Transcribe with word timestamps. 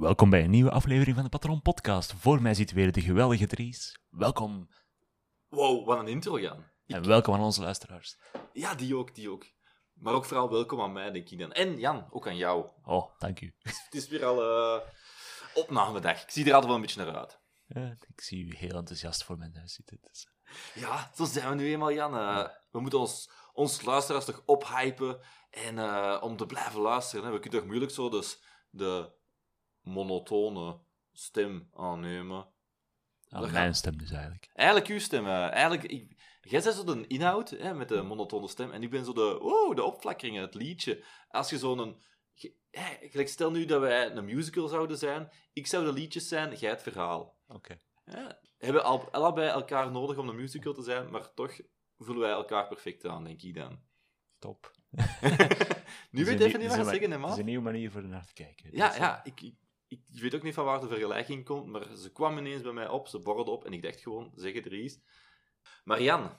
Welkom 0.00 0.30
bij 0.30 0.44
een 0.44 0.50
nieuwe 0.50 0.70
aflevering 0.70 1.14
van 1.14 1.24
de 1.24 1.30
Patron 1.30 1.62
Podcast. 1.62 2.12
Voor 2.12 2.42
mij 2.42 2.54
zit 2.54 2.72
weer 2.72 2.92
de 2.92 3.00
geweldige 3.00 3.46
Dries. 3.46 3.98
Welkom 4.10 4.68
Wow, 5.48 5.86
wat 5.86 5.98
een 5.98 6.08
intro, 6.08 6.40
Jan. 6.40 6.64
en 6.86 7.06
welkom 7.06 7.34
aan 7.34 7.40
onze 7.40 7.62
luisteraars. 7.62 8.18
Ja, 8.52 8.74
die 8.74 8.96
ook, 8.96 9.14
die 9.14 9.30
ook. 9.30 9.46
Maar 9.92 10.14
ook 10.14 10.24
vooral 10.24 10.50
welkom 10.50 10.80
aan 10.80 10.92
mij, 10.92 11.10
denk 11.10 11.28
ik 11.30 11.38
dan. 11.38 11.52
En 11.52 11.78
Jan, 11.78 12.06
ook 12.10 12.26
aan 12.28 12.36
jou. 12.36 12.66
Oh, 12.82 13.18
dank 13.18 13.40
u. 13.40 13.54
Het 13.58 13.94
is 13.94 14.08
weer 14.08 14.24
al 14.24 14.42
uh, 14.42 14.80
opnamedag. 15.54 16.22
Ik 16.22 16.30
zie 16.30 16.44
er 16.44 16.52
altijd 16.52 16.66
wel 16.66 16.74
een 16.74 16.86
beetje 16.86 17.04
naar 17.04 17.16
uit. 17.16 17.40
Ja, 17.66 17.96
ik 18.06 18.20
zie 18.20 18.44
u 18.44 18.56
heel 18.56 18.76
enthousiast 18.76 19.24
voor 19.24 19.38
mijn 19.38 19.56
huis 19.56 19.74
zitten. 19.74 19.98
Dus. 20.00 20.28
Ja, 20.74 21.10
zo 21.14 21.24
zijn 21.24 21.48
we 21.48 21.54
nu 21.54 21.66
eenmaal, 21.66 21.92
Jan. 21.92 22.14
Uh, 22.14 22.48
we 22.70 22.80
moeten 22.80 22.98
ons, 22.98 23.30
ons 23.52 23.82
luisteraars 23.82 24.24
toch 24.24 24.42
ophypen 24.46 25.20
en 25.50 25.76
uh, 25.76 26.18
om 26.20 26.36
te 26.36 26.46
blijven 26.46 26.80
luisteren. 26.80 27.24
Hè. 27.24 27.32
We 27.32 27.38
kunnen 27.38 27.58
toch 27.58 27.68
moeilijk 27.68 27.92
zo 27.92 28.08
dus 28.08 28.42
de 28.70 29.22
monotone 29.84 30.78
stem 31.12 31.68
aannemen. 31.72 32.36
Ah, 33.28 33.40
Dat 33.40 33.50
mijn 33.50 33.66
gaat- 33.66 33.76
stem 33.76 33.98
dus 33.98 34.10
eigenlijk. 34.10 34.50
Eigenlijk 34.52 34.88
uw 34.88 34.98
stem. 34.98 35.26
eigenlijk, 35.26 35.82
ik, 35.84 36.16
jij 36.40 36.62
bent 36.62 36.74
zo 36.74 36.84
de 36.84 37.06
inhoud 37.06 37.50
hè, 37.50 37.74
met 37.74 37.88
de 37.88 38.02
monotone 38.02 38.48
stem. 38.48 38.70
En 38.72 38.82
ik 38.82 38.90
ben 38.90 39.04
zo 39.04 39.12
de, 39.12 39.40
oh, 39.40 39.74
de 39.76 39.82
opflakkeringen, 39.82 40.42
het 40.42 40.54
liedje. 40.54 41.04
Als 41.28 41.50
je 41.50 41.58
zo'n... 41.58 42.02
Gelijk, 43.00 43.28
stel 43.28 43.50
nu 43.50 43.64
dat 43.64 43.80
wij 43.80 44.10
een 44.10 44.24
musical 44.24 44.68
zouden 44.68 44.98
zijn. 44.98 45.30
Ik 45.52 45.66
zou 45.66 45.84
de 45.84 45.92
liedjes 45.92 46.28
zijn, 46.28 46.54
jij 46.54 46.70
het 46.70 46.82
verhaal. 46.82 47.36
Oké. 47.48 47.76
Ja, 48.04 48.38
we 48.58 48.64
hebben 48.64 48.84
al, 48.84 49.10
allebei 49.10 49.48
elkaar 49.48 49.90
nodig 49.90 50.16
om 50.16 50.28
een 50.28 50.36
musical 50.36 50.72
te 50.72 50.82
zijn, 50.82 51.10
maar 51.10 51.34
toch 51.34 51.60
voelen 51.98 52.22
wij 52.22 52.32
elkaar 52.32 52.68
perfect 52.68 53.06
aan, 53.06 53.24
denk 53.24 53.42
ik 53.42 53.54
dan. 53.54 53.80
Top. 54.38 54.70
nu 56.10 56.24
weet 56.24 56.38
je 56.38 56.44
even 56.44 56.60
niet 56.60 56.68
wat 56.68 56.78
je 56.78 56.84
zeggen, 56.84 57.10
hè, 57.10 57.18
Het 57.20 57.30
is 57.32 57.38
een 57.38 57.44
nieuwe 57.44 57.64
manier 57.64 57.90
voor 57.90 58.04
naar 58.04 58.26
te 58.26 58.32
kijken. 58.32 58.70
Ja, 58.72 58.94
ja, 58.96 59.24
ik, 59.24 59.40
ik, 59.40 59.54
ik 60.12 60.22
weet 60.22 60.34
ook 60.34 60.42
niet 60.42 60.54
van 60.54 60.64
waar 60.64 60.80
de 60.80 60.88
vergelijking 60.88 61.44
komt, 61.44 61.66
maar 61.66 61.96
ze 61.96 62.12
kwam 62.12 62.38
ineens 62.38 62.62
bij 62.62 62.72
mij 62.72 62.88
op, 62.88 63.08
ze 63.08 63.18
borrelde 63.18 63.50
op 63.50 63.64
en 63.64 63.72
ik 63.72 63.82
dacht 63.82 64.00
gewoon, 64.00 64.32
zeg 64.34 64.52
het 64.52 64.66
er 64.66 64.72
eens. 64.72 64.98
Maar 65.84 66.02
Jan, 66.02 66.30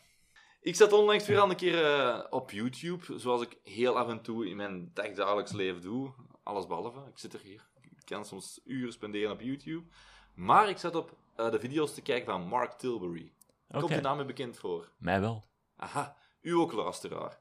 ik 0.62 0.76
zat 0.76 0.94
onlangs 0.94 1.28
weer 1.28 1.40
al 1.40 1.50
een 1.50 1.56
keer 1.56 1.86
eh, 1.86 2.24
op 2.30 2.52
YouTube, 2.52 3.20
zoals 3.20 3.42
ik 3.42 3.58
heel 3.64 3.98
af 3.98 4.08
en 4.08 4.22
toe 4.22 4.50
in 4.50 4.56
mijn 4.56 4.92
dagdagelijks 4.94 5.52
leven 5.52 5.82
doe. 5.82 6.14
Alles 6.44 6.68
behalve, 6.68 7.10
ik 7.10 7.18
zit 7.18 7.34
er 7.34 7.40
hier. 7.40 7.68
Ik 7.82 8.06
kan 8.06 8.26
soms 8.26 8.62
uren 8.64 8.94
spenderen 8.94 9.32
op 9.32 9.42
YouTube. 9.42 9.88
Maar 10.34 10.70
ik 10.70 10.78
zat 10.78 10.96
op 10.96 11.18
eh, 11.36 11.52
de 11.52 11.60
video's 11.60 11.94
te 11.94 12.02
kijken 12.02 12.26
van 12.26 12.48
Mark 12.48 12.72
Tilbury. 12.72 13.34
Komt 13.72 13.90
de 13.90 14.02
naam 14.02 14.18
je 14.18 14.26
bekend 14.26 14.58
voor? 14.58 14.92
Mij 14.98 15.22
wel. 15.22 15.44
Aha, 15.76 16.18
u 16.42 16.52
ook 16.52 16.72
luisteraar. 16.72 17.40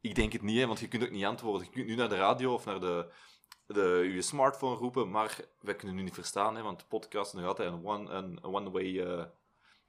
Ik 0.00 0.14
denk 0.14 0.32
het 0.32 0.42
niet, 0.42 0.58
hè, 0.58 0.66
want 0.66 0.80
je 0.80 0.88
kunt 0.88 1.02
ook 1.02 1.10
niet 1.10 1.24
antwoorden. 1.24 1.66
Je 1.66 1.72
kunt 1.72 1.86
nu 1.86 1.94
naar 1.94 2.08
de 2.08 2.16
radio 2.16 2.54
of 2.54 2.64
naar 2.64 2.80
de, 2.80 3.12
de, 3.72 4.10
je 4.14 4.22
smartphone 4.22 4.76
roepen, 4.76 5.10
maar 5.10 5.40
wij 5.60 5.76
kunnen 5.76 5.96
nu 5.96 6.02
niet 6.02 6.14
verstaan, 6.14 6.56
hè, 6.56 6.62
want 6.62 6.78
de 6.78 6.86
podcast 6.86 7.34
is 7.34 7.40
nog 7.40 7.48
altijd 7.48 7.72
een 7.72 7.86
one, 7.86 8.10
een 8.10 8.44
one 8.44 8.70
way, 8.70 9.00
eh, 9.00 9.24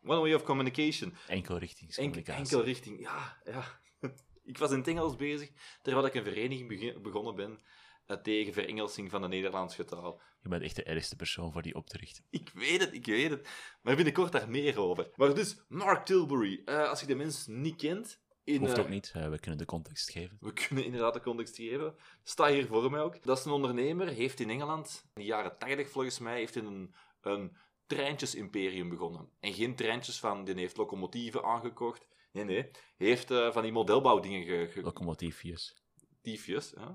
one 0.04 0.20
way 0.20 0.34
of 0.34 0.44
communication. 0.44 1.10
Enkel 1.10 1.28
Enkel, 1.28 1.58
richtingscommunicatie. 1.58 2.44
enkel 2.44 2.64
richting, 2.64 3.00
ja, 3.00 3.38
ja. 3.46 3.64
Ik 4.46 4.58
was 4.58 4.72
in 4.72 4.78
het 4.78 4.88
Engels 4.88 5.16
bezig, 5.16 5.52
terwijl 5.82 6.06
ik 6.06 6.14
een 6.14 6.24
vereniging 6.24 7.02
begonnen 7.02 7.36
ben 7.36 7.60
eh, 8.06 8.18
tegen 8.18 8.54
verengelsing 8.54 9.10
van 9.10 9.22
de 9.22 9.28
Nederlandse 9.28 9.86
taal. 9.86 10.22
Je 10.42 10.50
bent 10.50 10.64
echt 10.64 10.76
de 10.76 10.84
ergste 10.84 11.16
persoon 11.16 11.52
voor 11.52 11.62
die 11.62 11.76
op 11.76 11.88
te 11.88 11.98
richten. 11.98 12.24
Ik 12.30 12.50
weet 12.54 12.80
het, 12.80 12.94
ik 12.94 13.06
weet 13.06 13.30
het. 13.30 13.48
Maar 13.82 13.96
binnenkort 13.96 14.32
daar 14.32 14.50
meer 14.50 14.80
over. 14.80 15.10
Maar 15.16 15.36
dus, 15.36 15.58
Mark 15.68 16.06
Tilbury, 16.06 16.62
eh, 16.66 16.90
als 16.90 17.00
je 17.00 17.06
de 17.06 17.16
mens 17.16 17.48
niet 17.48 17.76
kent... 17.76 18.22
In, 18.44 18.60
Hoeft 18.60 18.74
eh, 18.74 18.80
ook 18.80 18.90
niet, 18.90 19.12
eh, 19.16 19.30
we 19.30 19.40
kunnen 19.40 19.60
de 19.60 19.66
context 19.66 20.12
geven. 20.12 20.38
We 20.42 20.54
kunnen 20.54 20.86
inderdaad 20.86 21.14
de 21.14 21.22
context 21.22 21.56
geven. 21.56 21.96
Sta 22.24 22.48
hier 22.48 22.68
voor 22.68 22.92
mij 22.92 23.02
ook. 23.02 23.24
Dat 23.24 23.38
is 23.38 23.46
een 23.46 23.52
ondernemer, 23.52 24.08
heeft 24.08 24.40
in 24.40 24.50
Engeland, 24.50 25.02
in 25.06 25.22
de 25.22 25.28
jaren 25.28 25.58
80 25.58 25.90
volgens 25.90 26.20
mij, 26.20 26.38
heeft 26.38 26.54
hij 26.56 26.64
een, 26.64 26.94
een 27.22 27.56
treintjesimperium 27.88 28.90
begonnen. 28.90 29.30
En 29.40 29.54
geen 29.54 29.76
treintjes 29.76 30.20
van, 30.20 30.44
die 30.44 30.56
heeft 30.56 30.78
locomotieven 30.78 31.44
aangekocht. 31.44 32.06
Nee, 32.32 32.44
nee. 32.44 32.70
Heeft 32.98 33.32
eh, 33.32 33.52
van 33.52 33.64
die 33.64 33.72
modelbouwdingen 33.72 34.44
ge, 34.46 34.68
ge- 34.72 34.82
Locomotiefjes. 34.82 35.76
diefjes, 36.22 36.72
hè? 36.78 36.86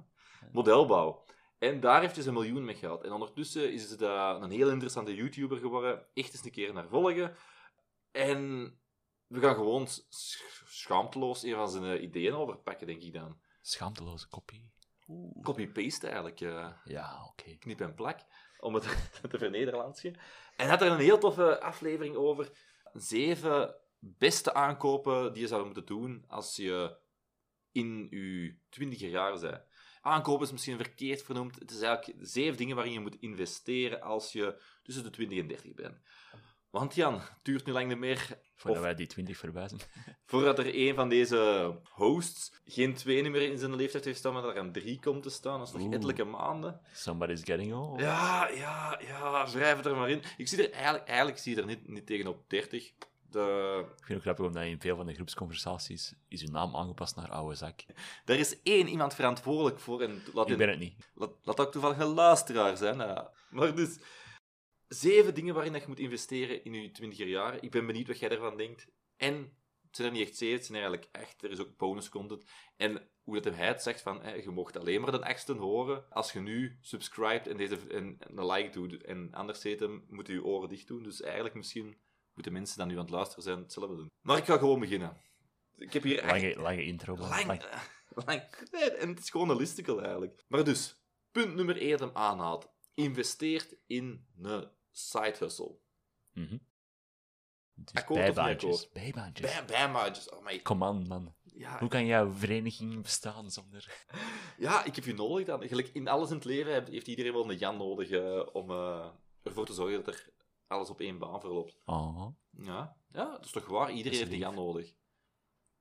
modelbouw. 0.52 1.24
En 1.58 1.80
daar 1.80 2.00
heeft 2.00 2.14
hij 2.14 2.22
zijn 2.22 2.34
miljoen 2.34 2.64
mee 2.64 2.74
gehad. 2.74 3.04
En 3.04 3.12
ondertussen 3.12 3.72
is 3.72 3.90
het 3.90 4.00
een 4.00 4.50
heel 4.50 4.70
interessante 4.70 5.14
YouTuber 5.14 5.58
geworden. 5.58 6.06
Echt 6.14 6.32
eens 6.32 6.44
een 6.44 6.50
keer 6.50 6.72
naar 6.72 6.88
volgen. 6.88 7.36
En 8.10 8.72
we 9.28 9.40
gaan 9.40 9.54
gewoon 9.54 9.86
sch- 9.88 10.62
schaamteloos 10.66 11.42
een 11.42 11.54
van 11.54 11.68
zijn 11.70 11.84
eh, 11.84 12.02
ideeën 12.02 12.34
overpakken, 12.34 12.86
denk 12.86 13.02
ik 13.02 13.12
dan. 13.12 13.40
Schaamteloze 13.60 14.28
kopie. 14.28 14.70
Copy-paste 15.42 16.06
eigenlijk. 16.06 16.40
eh, 16.40 16.70
Ja, 16.84 17.24
oké. 17.26 17.56
knip 17.56 17.80
en 17.80 17.94
plak, 17.94 18.20
om 18.60 18.74
het 18.74 18.82
te 19.30 19.38
vernederlandsje. 19.38 20.14
En 20.56 20.68
had 20.68 20.82
er 20.82 20.90
een 20.90 20.98
heel 20.98 21.18
toffe 21.18 21.60
aflevering 21.60 22.16
over. 22.16 22.50
Zeven 22.92 23.74
beste 23.98 24.54
aankopen 24.54 25.32
die 25.32 25.42
je 25.42 25.48
zou 25.48 25.64
moeten 25.64 25.86
doen 25.86 26.24
als 26.28 26.56
je 26.56 26.98
in 27.72 28.06
je 28.10 28.56
twintiger 28.68 29.08
jaar 29.08 29.40
bent. 29.40 29.62
Aankopen 30.00 30.46
is 30.46 30.52
misschien 30.52 30.76
verkeerd 30.76 31.22
vernoemd. 31.22 31.58
Het 31.58 31.70
is 31.70 31.80
eigenlijk 31.80 32.18
zeven 32.26 32.56
dingen 32.56 32.74
waarin 32.76 32.92
je 32.94 33.00
moet 33.00 33.20
investeren 33.20 34.00
als 34.00 34.32
je 34.32 34.62
tussen 34.82 35.02
de 35.04 35.10
20 35.10 35.38
en 35.38 35.46
30 35.46 35.74
bent. 35.74 35.98
Want 36.70 36.94
Jan, 36.94 37.14
het 37.14 37.32
duurt 37.42 37.66
nu 37.66 37.72
lang 37.72 37.88
niet 37.88 37.98
meer 37.98 38.38
Voordat 38.58 38.78
Of- 38.80 38.84
wij 38.86 38.94
die 38.94 39.06
20 39.06 39.36
voorbij 39.36 39.68
zijn. 39.68 39.80
voordat 40.26 40.58
er 40.58 40.88
een 40.88 40.94
van 40.94 41.08
deze 41.08 41.72
hosts 41.90 42.52
geen 42.64 42.94
twee 42.94 43.30
meer 43.30 43.42
in 43.42 43.58
zijn 43.58 43.76
leeftijd 43.76 44.04
heeft 44.04 44.18
staan, 44.18 44.32
maar 44.32 44.42
dat 44.42 44.50
er 44.50 44.56
een 44.56 44.72
drie 44.72 45.00
komt 45.00 45.22
te 45.22 45.30
staan. 45.30 45.58
Dat 45.58 45.68
is 45.68 45.74
nog 45.74 45.92
ettelijke 45.92 46.24
maanden. 46.24 46.80
Somebody's 46.92 47.42
getting 47.44 47.74
old. 47.74 48.00
Ja, 48.00 48.48
ja, 48.48 49.00
ja, 49.06 49.50
wrijf 49.50 49.76
het 49.76 49.86
er 49.86 49.96
maar 49.96 50.10
in. 50.10 50.22
Ik 50.36 50.48
zie 50.48 50.66
er 50.68 50.72
eigenlijk, 50.72 51.08
eigenlijk 51.08 51.38
zie 51.38 51.54
je 51.54 51.60
er 51.60 51.66
niet, 51.66 51.88
niet 51.88 52.06
tegenop 52.06 52.50
30. 52.50 52.92
De... 53.30 53.78
Ik 53.96 54.04
vind 54.04 54.08
het 54.08 54.22
grappig 54.22 54.46
omdat 54.46 54.64
in 54.64 54.80
veel 54.80 54.96
van 54.96 55.06
de 55.06 55.14
groepsconversaties 55.14 56.14
is 56.28 56.42
uw 56.42 56.50
naam 56.50 56.76
aangepast 56.76 57.16
naar 57.16 57.30
oude 57.30 57.54
zak. 57.54 57.80
Er 58.24 58.38
is 58.38 58.62
één 58.62 58.88
iemand 58.88 59.14
verantwoordelijk 59.14 59.80
voor 59.80 60.02
en 60.02 60.22
laat, 60.34 60.50
Ik 60.50 60.56
ben 60.56 60.68
het 60.68 60.78
niet. 60.78 61.10
laat, 61.14 61.30
laat 61.42 61.60
ook 61.60 61.72
toevallig 61.72 61.98
een 61.98 62.06
luisteraar 62.14 62.76
zijn. 62.76 62.96
Ja. 62.98 63.30
Maar 63.50 63.74
dus, 63.74 63.98
zeven 64.88 65.34
dingen 65.34 65.54
waarin 65.54 65.72
dat 65.72 65.82
je 65.82 65.88
moet 65.88 65.98
investeren 65.98 66.64
in 66.64 66.72
je 66.72 66.90
twintiger 66.90 67.28
jaar. 67.28 67.62
Ik 67.62 67.70
ben 67.70 67.86
benieuwd 67.86 68.06
wat 68.06 68.18
jij 68.18 68.30
ervan 68.30 68.56
denkt. 68.56 68.86
En 69.16 69.34
het 69.86 69.96
zijn 69.96 70.08
er 70.08 70.14
niet 70.14 70.28
echt 70.28 70.36
zeven, 70.36 70.56
het 70.56 70.66
zijn 70.66 70.78
eigenlijk 70.78 71.08
echt, 71.12 71.42
er 71.42 71.50
is 71.50 71.60
ook 71.60 71.76
bonus 71.76 72.08
content. 72.08 72.44
En 72.76 73.08
hoe 73.22 73.34
dat 73.34 73.44
hem 73.44 73.54
hij 73.54 73.66
het 73.66 73.82
zegt 73.82 74.00
van, 74.00 74.22
hè, 74.22 74.34
je 74.34 74.50
mocht 74.50 74.76
alleen 74.76 75.00
maar 75.00 75.10
de 75.10 75.24
achtste 75.24 75.52
horen 75.52 76.10
als 76.10 76.32
je 76.32 76.40
nu 76.40 76.78
subscribt 76.80 77.46
en, 77.46 77.56
deze, 77.56 77.76
en, 77.76 78.16
en 78.18 78.38
een 78.38 78.46
like 78.46 78.70
doet. 78.70 79.02
En 79.02 79.34
anders 79.34 79.62
heet 79.62 79.80
hem, 79.80 80.04
moeten 80.08 80.34
je 80.34 80.44
oren 80.44 80.68
dicht 80.68 80.86
doen. 80.86 81.02
Dus 81.02 81.22
eigenlijk 81.22 81.54
misschien 81.54 82.00
moeten 82.34 82.52
mensen 82.52 82.78
die 82.78 82.86
nu 82.86 82.98
aan 82.98 83.04
het 83.04 83.14
luisteren 83.14 83.42
zijn 83.42 83.58
hetzelfde 83.58 83.96
doen. 83.96 84.10
Maar 84.20 84.38
ik 84.38 84.44
ga 84.44 84.56
gewoon 84.56 84.80
beginnen. 84.80 85.20
Ik 85.76 85.92
heb 85.92 86.02
hier 86.02 86.18
echt 86.18 86.30
Lange, 86.30 86.60
lange 86.60 86.84
intro. 86.84 87.16
maar 87.16 87.28
Lang, 87.28 87.46
lang. 87.46 87.62
lang. 88.26 88.42
Nee, 88.70 88.90
en 88.90 89.08
het 89.08 89.18
is 89.18 89.30
gewoon 89.30 89.50
een 89.50 89.56
listicle 89.56 90.00
eigenlijk. 90.00 90.44
Maar 90.48 90.64
dus, 90.64 91.02
punt 91.30 91.54
nummer 91.54 91.76
1 91.76 91.90
dat 91.90 92.00
hem 92.00 92.10
aanhaalt. 92.12 92.70
Investeert 92.94 93.76
in 93.86 94.26
een 94.42 94.70
side 94.90 95.34
hustle. 95.38 95.78
Mhm. 96.32 96.58
Dus 97.74 97.94
Akkoord 97.94 98.18
of 98.20 98.26
niet 98.26 98.34
bijbaantjes. 98.34 98.88
Bijbaantjes. 98.92 99.54
Bam, 99.54 99.66
bam, 99.66 99.90
maatjes. 99.92 100.30
Oh 100.30 100.44
my. 100.44 100.58
Kom 100.62 100.84
aan, 100.84 101.06
man. 101.06 101.34
Ja, 101.42 101.78
Hoe 101.78 101.88
kan 101.88 102.06
jouw 102.06 102.30
vereniging 102.32 103.02
bestaan 103.02 103.50
zonder... 103.50 104.06
ja, 104.58 104.84
ik 104.84 104.94
heb 104.94 105.04
je 105.04 105.14
nodig 105.14 105.46
dan. 105.46 105.68
Gelijk 105.68 105.88
in 105.88 106.08
alles 106.08 106.28
in 106.28 106.34
het 106.36 106.44
leven 106.44 106.84
heeft- 106.90 107.06
iedereen 107.06 107.32
wel 107.32 107.50
een 107.50 107.58
Jan 107.58 107.76
nodig 107.76 108.10
eh, 108.10 108.46
om 108.52 108.70
eh, 108.70 109.08
ervoor 109.42 109.66
te 109.66 109.72
zorgen 109.72 110.04
dat 110.04 110.14
er 110.14 110.30
alles 110.66 110.90
op 110.90 111.00
één 111.00 111.18
baan 111.18 111.40
verloopt. 111.40 111.78
Oh, 111.84 112.26
Ja, 112.50 112.96
ja 113.08 113.30
dat 113.30 113.44
is 113.44 113.50
toch 113.50 113.66
waar? 113.66 113.90
Iedereen 113.92 114.18
heeft 114.18 114.32
een. 114.32 114.38
Jan 114.38 114.54
nodig. 114.54 114.94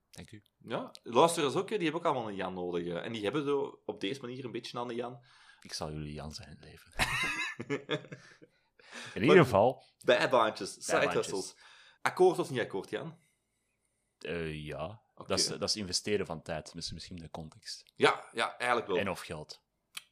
dank 0.09 0.31
u. 0.31 0.43
Ja, 0.57 0.91
luisteraars 1.03 1.55
ook, 1.55 1.67
die 1.67 1.77
hebben 1.77 1.99
ook 1.99 2.05
allemaal 2.05 2.29
een 2.29 2.35
Jan 2.35 2.53
nodig. 2.53 2.87
En 2.87 3.11
die 3.13 3.23
hebben 3.23 3.43
zo 3.43 3.81
op 3.85 3.99
deze 3.99 4.21
manier 4.21 4.45
een 4.45 4.51
beetje 4.51 4.79
aan 4.79 4.87
de 4.87 4.95
Jan. 4.95 5.23
Ik 5.61 5.73
zal 5.73 5.91
jullie 5.91 6.13
Jan 6.13 6.31
zijn 6.33 6.49
in 6.49 6.55
het 6.59 6.63
leven. 6.65 6.91
In 9.13 9.21
ieder 9.23 9.37
geval, 9.43 9.83
Bijbaantjes, 10.05 10.73
side 10.73 10.97
Bijbaantjes. 10.97 11.25
hustles. 11.31 11.55
Akkoord 12.01 12.39
of 12.39 12.49
niet 12.49 12.59
akkoord, 12.59 12.89
Jan? 12.89 13.17
eh, 14.19 14.65
ja, 14.65 15.01
dat, 15.15 15.39
is, 15.39 15.47
dat 15.47 15.61
is 15.61 15.75
investeren 15.75 16.25
van 16.25 16.41
tijd. 16.41 16.73
Misschien 16.73 16.95
misschien 16.95 17.15
de 17.15 17.29
context. 17.29 17.83
Ja, 17.95 18.23
ja, 18.31 18.57
eigenlijk 18.57 18.89
wel. 18.89 18.97
En 18.97 19.09
of 19.09 19.19
geld. 19.19 19.61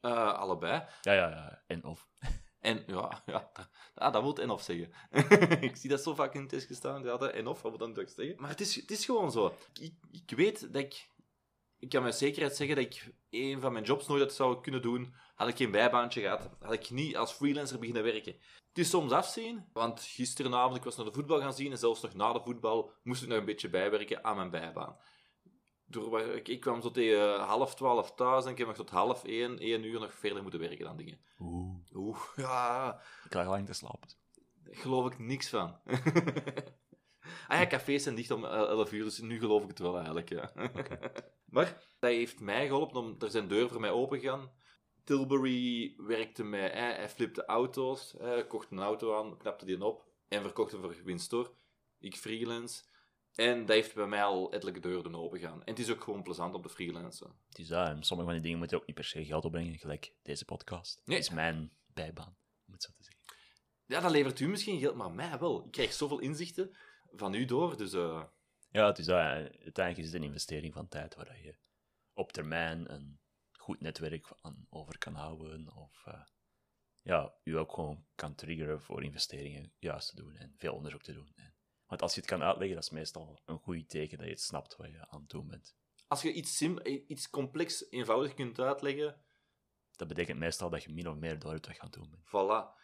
Eh, 0.02 0.34
allebei. 0.34 0.84
Ja, 1.02 1.14
ja, 1.14 1.30
ja. 1.30 1.64
En 1.68 1.84
of. 1.84 2.08
En 2.60 2.84
ja, 2.88 3.22
ja 3.26 3.50
dat, 3.54 3.70
ah, 3.96 4.14
dat 4.14 4.22
wil 4.22 4.38
en 4.38 4.50
of 4.50 4.62
zeggen. 4.62 4.92
ik 5.70 5.76
zie 5.76 5.90
dat 5.90 6.04
zo 6.04 6.16
vaak 6.16 6.34
in 6.34 6.40
het 6.42 6.50
test 6.50 6.68
gestaan. 6.68 7.04
Ja, 7.04 7.18
dat 7.18 7.32
en 7.32 7.48
of, 7.48 7.62
wat 7.62 7.78
wil 7.78 7.94
dat 7.94 8.12
zeggen? 8.16 8.36
Maar 8.38 8.50
het 8.50 8.60
is, 8.62 8.76
het 8.76 8.92
is 8.92 9.06
gewoon 9.06 9.32
zo. 9.32 9.58
Ik, 9.74 9.94
ik 10.12 10.32
weet 10.36 10.74
dat 10.74 10.82
ik... 10.82 11.10
Ik 11.80 11.90
kan 11.90 12.04
met 12.04 12.16
zekerheid 12.16 12.56
zeggen 12.56 12.76
dat 12.76 12.86
ik 12.86 13.14
een 13.30 13.62
van 13.62 13.72
mijn 13.74 13.84
jobs 13.86 14.08
nooit 14.08 14.22
had 14.22 14.34
zou 14.34 14.62
kunnen 14.62 14.82
doen. 14.82 15.14
Had 15.36 15.48
ik 15.48 15.56
geen 15.56 15.72
bijbaantje 15.72 16.22
gehad. 16.22 16.50
Had 16.60 16.74
ik 16.74 16.90
niet 16.90 17.18
als 17.18 17.32
freelancer 17.32 17.80
beginnen 17.80 18.04
werken. 18.04 18.34
Het 18.68 18.78
is 18.78 18.90
soms 18.90 19.12
afzien. 19.12 19.66
Want 19.74 20.02
gisteravond, 20.02 20.76
ik 20.78 20.84
was 20.84 20.96
naar 20.96 21.06
de 21.06 21.14
voetbal 21.14 21.40
gaan 21.40 21.54
zien. 21.54 21.72
En 21.72 21.78
zelfs 21.78 22.02
nog 22.02 22.14
na 22.14 22.34
de 22.34 22.42
voetbal 22.42 22.92
moest 23.04 23.22
ik 23.22 23.28
nog 23.28 23.38
een 23.38 23.46
beetje 23.46 23.70
bijwerken 23.70 24.24
aan 24.24 24.36
mijn 24.36 24.50
bijbaan. 24.50 24.98
Door, 25.88 26.22
ik, 26.22 26.48
ik 26.48 26.60
kwam 26.60 26.82
zo 26.82 26.92
tegen 26.92 27.40
half 27.40 27.76
twaalf 27.76 28.12
thuis 28.16 28.46
en 28.46 28.52
ik 28.52 28.58
heb 28.58 28.68
nog 28.68 28.76
tot 28.76 28.90
half 28.90 29.24
één, 29.24 29.60
één 29.60 29.84
uur 29.84 30.00
nog 30.00 30.14
verder 30.14 30.42
moeten 30.42 30.60
werken 30.60 30.88
aan 30.88 30.98
dingen. 30.98 31.20
Oeh. 31.40 31.78
Oeh, 31.94 32.18
ja, 32.36 33.02
Ik 33.26 33.34
lag 33.34 33.48
lang 33.48 33.66
te 33.66 33.74
slapen. 33.74 34.10
daar 34.64 34.76
geloof 34.76 35.12
ik 35.12 35.20
niks 35.20 35.50
van. 35.50 35.78
ah 37.48 37.60
ja, 37.60 37.68
cafés 37.68 38.04
zijn 38.04 38.16
dicht 38.16 38.32
om 38.32 38.46
eh, 38.46 38.52
11 38.52 38.92
uur, 38.92 39.04
dus 39.04 39.20
nu 39.20 39.40
geloof 39.40 39.64
ik 39.64 39.70
het 39.70 39.80
wel 39.80 39.96
eigenlijk. 39.96 40.30
Ja. 40.30 40.52
maar 41.56 41.66
dat 42.00 42.10
heeft 42.10 42.40
mij 42.40 42.68
geholpen, 42.68 43.02
om, 43.02 43.16
er 43.20 43.30
zijn 43.30 43.48
deuren 43.48 43.70
voor 43.70 43.82
mij 43.82 43.92
open 43.92 44.20
gegaan. 44.20 44.52
Tilbury 45.04 45.94
werkte 45.98 46.44
mij, 46.44 46.70
hè, 46.70 46.94
hij 46.94 47.10
flipte 47.10 47.46
auto's, 47.46 48.16
hè, 48.18 48.28
hij 48.28 48.48
kocht 48.48 48.72
een 48.72 48.80
auto 48.80 49.20
aan, 49.20 49.38
knapte 49.38 49.66
die 49.66 49.84
op 49.84 50.06
en 50.28 50.42
verkocht 50.42 50.72
hem 50.72 50.82
voor 50.82 50.96
winst 51.04 51.30
door. 51.30 51.54
Ik 52.00 52.16
freelance. 52.16 52.84
En 53.36 53.66
dat 53.66 53.76
heeft 53.76 53.96
bij 53.96 54.08
mij 54.08 54.24
al 54.24 54.52
ettelijke 54.52 54.80
deuren 54.80 55.04
doen 55.04 55.16
opengaan. 55.16 55.64
En 55.64 55.74
het 55.74 55.80
is 55.80 55.92
ook 55.92 56.04
gewoon 56.04 56.24
plezant 56.24 56.56
om 56.56 56.62
te 56.62 56.70
freelancen. 56.70 57.36
Het 57.48 57.60
is 57.60 57.68
dat. 57.68 57.88
en 57.88 58.04
Sommige 58.04 58.30
van 58.30 58.34
die 58.34 58.42
dingen 58.44 58.58
moeten 58.60 58.78
ook 58.78 58.86
niet 58.86 58.96
per 58.96 59.06
se 59.06 59.26
geld 59.26 59.46
opbrengen, 59.46 59.78
gelijk 59.78 60.14
deze 60.22 60.46
podcast. 60.46 61.02
Nee. 61.06 61.18
Dat 61.18 61.28
is 61.28 61.34
mijn 61.34 61.72
bijbaan, 61.94 62.36
om 62.68 62.74
het 62.74 62.84
zo 62.84 62.92
te 62.94 63.04
zeggen. 63.04 63.24
Ja, 63.86 64.00
dat 64.00 64.12
levert 64.12 64.40
u 64.40 64.48
misschien 64.48 64.80
geld, 64.80 64.96
maar 64.96 65.12
mij 65.12 65.40
wel. 65.40 65.66
Ik 65.66 65.72
krijg 65.72 65.94
zoveel 65.94 66.20
inzichten 66.20 66.76
van 67.16 67.34
u 67.34 67.46
door, 67.46 67.78
dus... 67.78 67.94
eh, 67.94 68.24
Ja, 68.70 68.86
het 68.88 68.98
is 68.98 69.06
dat. 69.06 69.18
Uiteindelijk 69.18 69.98
is 69.98 70.06
het 70.06 70.14
een 70.16 70.24
investering 70.28 70.74
van 70.74 70.88
tijd 70.88 71.16
waar 71.16 71.42
je 71.42 71.56
op 72.14 72.32
termijn 72.32 72.92
een 72.94 73.20
goed 73.52 73.80
netwerk 73.82 74.34
aan 74.42 74.68
over 74.70 74.98
kan 74.98 75.14
houden. 75.16 75.76
Of 75.76 76.06
eh, 76.06 76.22
ja, 77.02 77.34
u 77.44 77.58
ook 77.58 77.72
gewoon 77.74 78.06
kan 78.16 78.36
triggeren 78.36 78.82
voor 78.82 79.04
investeringen 79.04 79.74
juist 79.80 80.10
te 80.10 80.16
doen 80.16 80.36
en 80.36 80.54
veel 80.58 80.74
onderzoek 80.74 81.02
te 81.04 81.14
doen. 81.14 81.32
En, 81.36 81.56
want 81.86 82.02
als 82.02 82.14
je 82.14 82.20
het 82.20 82.30
kan 82.30 82.44
uitleggen, 82.44 82.76
dat 82.76 82.84
is 82.84 82.90
meestal 82.90 83.42
een 83.46 83.60
goed 83.60 83.90
teken 83.90 84.18
dat 84.18 84.26
je 84.28 84.32
het 84.34 84.42
snapt 84.42 84.76
wat 84.76 84.88
je 84.92 85.08
aan 85.10 85.20
het 85.20 85.30
doen 85.30 85.48
bent. 85.48 85.76
Als 86.08 86.22
je 86.22 86.34
iets, 86.34 86.58
sim 86.58 86.80
iets 86.84 87.30
complex 87.30 87.90
eenvoudig 87.90 88.34
kunt 88.34 88.60
uitleggen, 88.60 89.24
Dat 89.96 90.08
betekent 90.08 90.40
meestal 90.40 90.70
dat 90.70 90.84
je 90.84 90.94
min 90.94 91.10
of 91.10 91.16
meer 91.16 91.40
door 91.40 91.52
hebt 91.52 91.66
wat 91.66 91.76
je 91.76 91.82
aan 91.82 91.90
het 91.90 91.98
doen 92.00 92.10
bent. 92.10 92.28
voilà. 92.28 92.84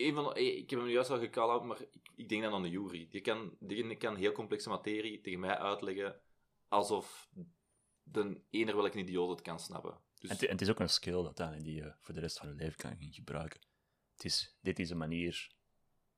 Een 0.00 0.14
van 0.14 0.34
eh, 0.34 0.56
ik 0.56 0.70
heb 0.70 0.78
hem 0.78 0.88
juist 0.88 1.10
al 1.10 1.18
gecall 1.18 1.60
maar 1.60 1.80
ik, 1.80 1.88
ik 2.14 2.28
denk 2.28 2.42
dan 2.42 2.52
aan 2.52 2.62
de 2.62 2.70
jury. 2.70 3.08
Die 3.10 3.20
kan, 3.20 3.56
die 3.58 3.96
kan 3.96 4.16
heel 4.16 4.32
complexe 4.32 4.68
materie 4.68 5.20
tegen 5.20 5.40
mij 5.40 5.58
uitleggen 5.58 6.20
alsof 6.68 7.30
de 8.02 8.40
ener 8.50 8.76
welke 8.76 8.98
idioot 8.98 9.30
het 9.30 9.42
kan 9.42 9.60
snappen. 9.60 9.98
Dus 10.14 10.30
En, 10.30 10.36
het, 10.36 10.44
en 10.44 10.52
het 10.52 10.60
is 10.60 10.70
ook 10.70 10.80
een 10.80 10.88
skill 10.88 11.32
die 11.62 11.74
je 11.74 11.94
voor 12.00 12.14
de 12.14 12.20
rest 12.20 12.38
van 12.38 12.48
je 12.48 12.54
leven 12.54 12.76
kan 12.76 12.96
gaan 12.96 13.12
gebruiken. 13.12 13.60
Het 14.12 14.24
is, 14.24 14.56
dit 14.60 14.78
is 14.78 14.90
een 14.90 14.98
manier 14.98 15.52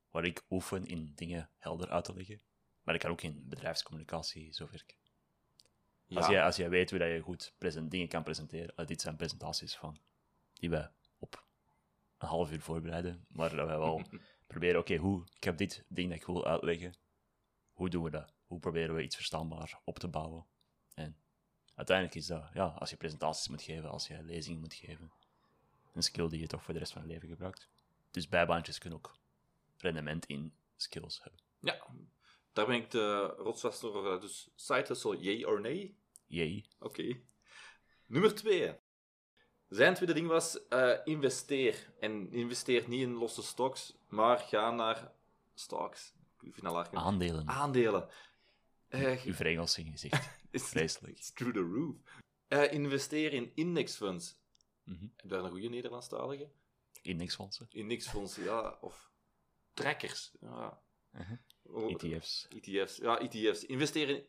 waar 0.09 0.25
ik 0.25 0.45
oefen 0.49 0.85
in 0.85 1.11
dingen 1.15 1.49
helder 1.57 1.89
uit 1.89 2.05
te 2.05 2.13
leggen. 2.13 2.41
Maar 2.81 2.95
ik 2.95 3.01
kan 3.01 3.11
ook 3.11 3.21
in 3.21 3.45
bedrijfscommunicatie 3.49 4.53
zo 4.53 4.67
werken. 4.71 4.97
ja, 6.05 6.17
Als, 6.17 6.27
jij, 6.27 6.43
als 6.43 6.55
jij 6.55 6.69
weet 6.69 6.89
hoe 6.89 6.99
dat 6.99 7.07
je 7.07 7.19
goed 7.19 7.55
present, 7.57 7.91
dingen 7.91 8.07
kan 8.07 8.23
presenteren, 8.23 8.75
eh, 8.75 8.85
dit 8.85 9.01
zijn 9.01 9.15
presentaties 9.15 9.75
van 9.75 10.01
die 10.53 10.69
wij 10.69 10.91
een 12.23 12.29
half 12.29 12.51
uur 12.51 12.61
voorbereiden, 12.61 13.25
maar 13.27 13.55
dat 13.55 13.67
wij 13.67 13.77
wel 13.77 14.01
proberen, 14.47 14.79
oké, 14.79 14.95
hoe, 14.95 15.23
ik 15.35 15.43
heb 15.43 15.57
dit 15.57 15.85
ding 15.87 16.09
dat 16.09 16.17
ik 16.17 16.25
wil 16.25 16.45
uitleggen, 16.45 16.93
hoe 17.73 17.89
doen 17.89 18.03
we 18.03 18.09
dat? 18.09 18.33
Hoe 18.45 18.59
proberen 18.59 18.95
we 18.95 19.03
iets 19.03 19.15
verstaanbaar 19.15 19.81
op 19.83 19.99
te 19.99 20.07
bouwen? 20.07 20.45
En 20.93 21.17
uiteindelijk 21.75 22.17
is 22.17 22.25
dat, 22.25 22.49
ja, 22.53 22.65
als 22.65 22.89
je 22.89 22.97
presentaties 22.97 23.47
moet 23.47 23.61
geven, 23.61 23.89
als 23.89 24.07
je 24.07 24.23
lezingen 24.23 24.59
moet 24.59 24.73
geven, 24.73 25.11
een 25.93 26.03
skill 26.03 26.29
die 26.29 26.39
je 26.39 26.47
toch 26.47 26.63
voor 26.63 26.73
de 26.73 26.79
rest 26.79 26.91
van 26.91 27.01
je 27.01 27.07
leven 27.07 27.27
gebruikt. 27.27 27.69
Dus 28.11 28.29
bijbaantjes 28.29 28.77
kunnen 28.77 28.99
ook 28.99 29.17
rendement 29.77 30.25
in 30.25 30.53
skills 30.75 31.23
hebben. 31.23 31.41
ja, 31.59 31.85
daar 32.53 32.65
ben 32.65 32.75
ik 32.75 32.91
de 32.91 33.25
rotsvast 33.37 33.83
over. 33.83 34.19
Dus 34.19 34.49
side 34.55 34.85
hustle, 34.87 35.17
yay 35.17 35.43
or 35.43 35.61
nee? 35.61 35.97
Jee. 36.25 36.65
Oké. 36.79 37.19
Nummer 38.05 38.35
twee. 38.35 38.75
Zijn 39.73 39.93
tweede 39.93 40.13
ding 40.13 40.27
was 40.27 40.67
eh, 40.67 40.97
investeer. 41.03 41.93
En 41.99 42.31
investeer 42.31 42.89
niet 42.89 43.01
in 43.01 43.13
losse 43.13 43.43
stocks, 43.43 43.95
maar 44.07 44.39
ga 44.39 44.71
naar 44.71 45.11
stocks. 45.53 46.13
Ik 46.41 46.53
vind 46.53 46.61
dat 46.61 46.73
laag. 46.73 46.91
Aandelen. 46.93 47.47
Aandelen. 47.47 48.07
Eh, 48.87 49.23
Uw 49.25 49.33
verengelsing 49.33 49.91
gezicht. 49.91 50.29
is 50.51 50.63
Vreselijk. 50.63 51.17
It's 51.17 51.31
through 51.33 51.55
the 51.55 51.61
roof. 51.61 51.95
Eh, 52.47 52.71
investeer 52.73 53.33
in 53.33 53.51
indexfunds. 53.55 54.37
Mhm. 54.83 55.01
Heb 55.01 55.11
je 55.21 55.27
daar 55.27 55.43
een 55.43 55.49
goede 55.49 55.69
Nederlandstalige? 55.69 56.49
Indexfondsen. 57.01 57.67
Indexfondsen, 57.69 58.43
ja. 58.43 58.77
Of 58.81 59.11
trackers. 59.73 60.31
Ja. 60.41 60.81
Mhm. 61.11 61.35
Oh, 61.63 61.91
ETF's. 61.91 62.47
ETF's. 62.49 62.97
Ja, 62.97 63.19
ETF's. 63.19 63.65
Investeer 63.65 64.09
in 64.09 64.25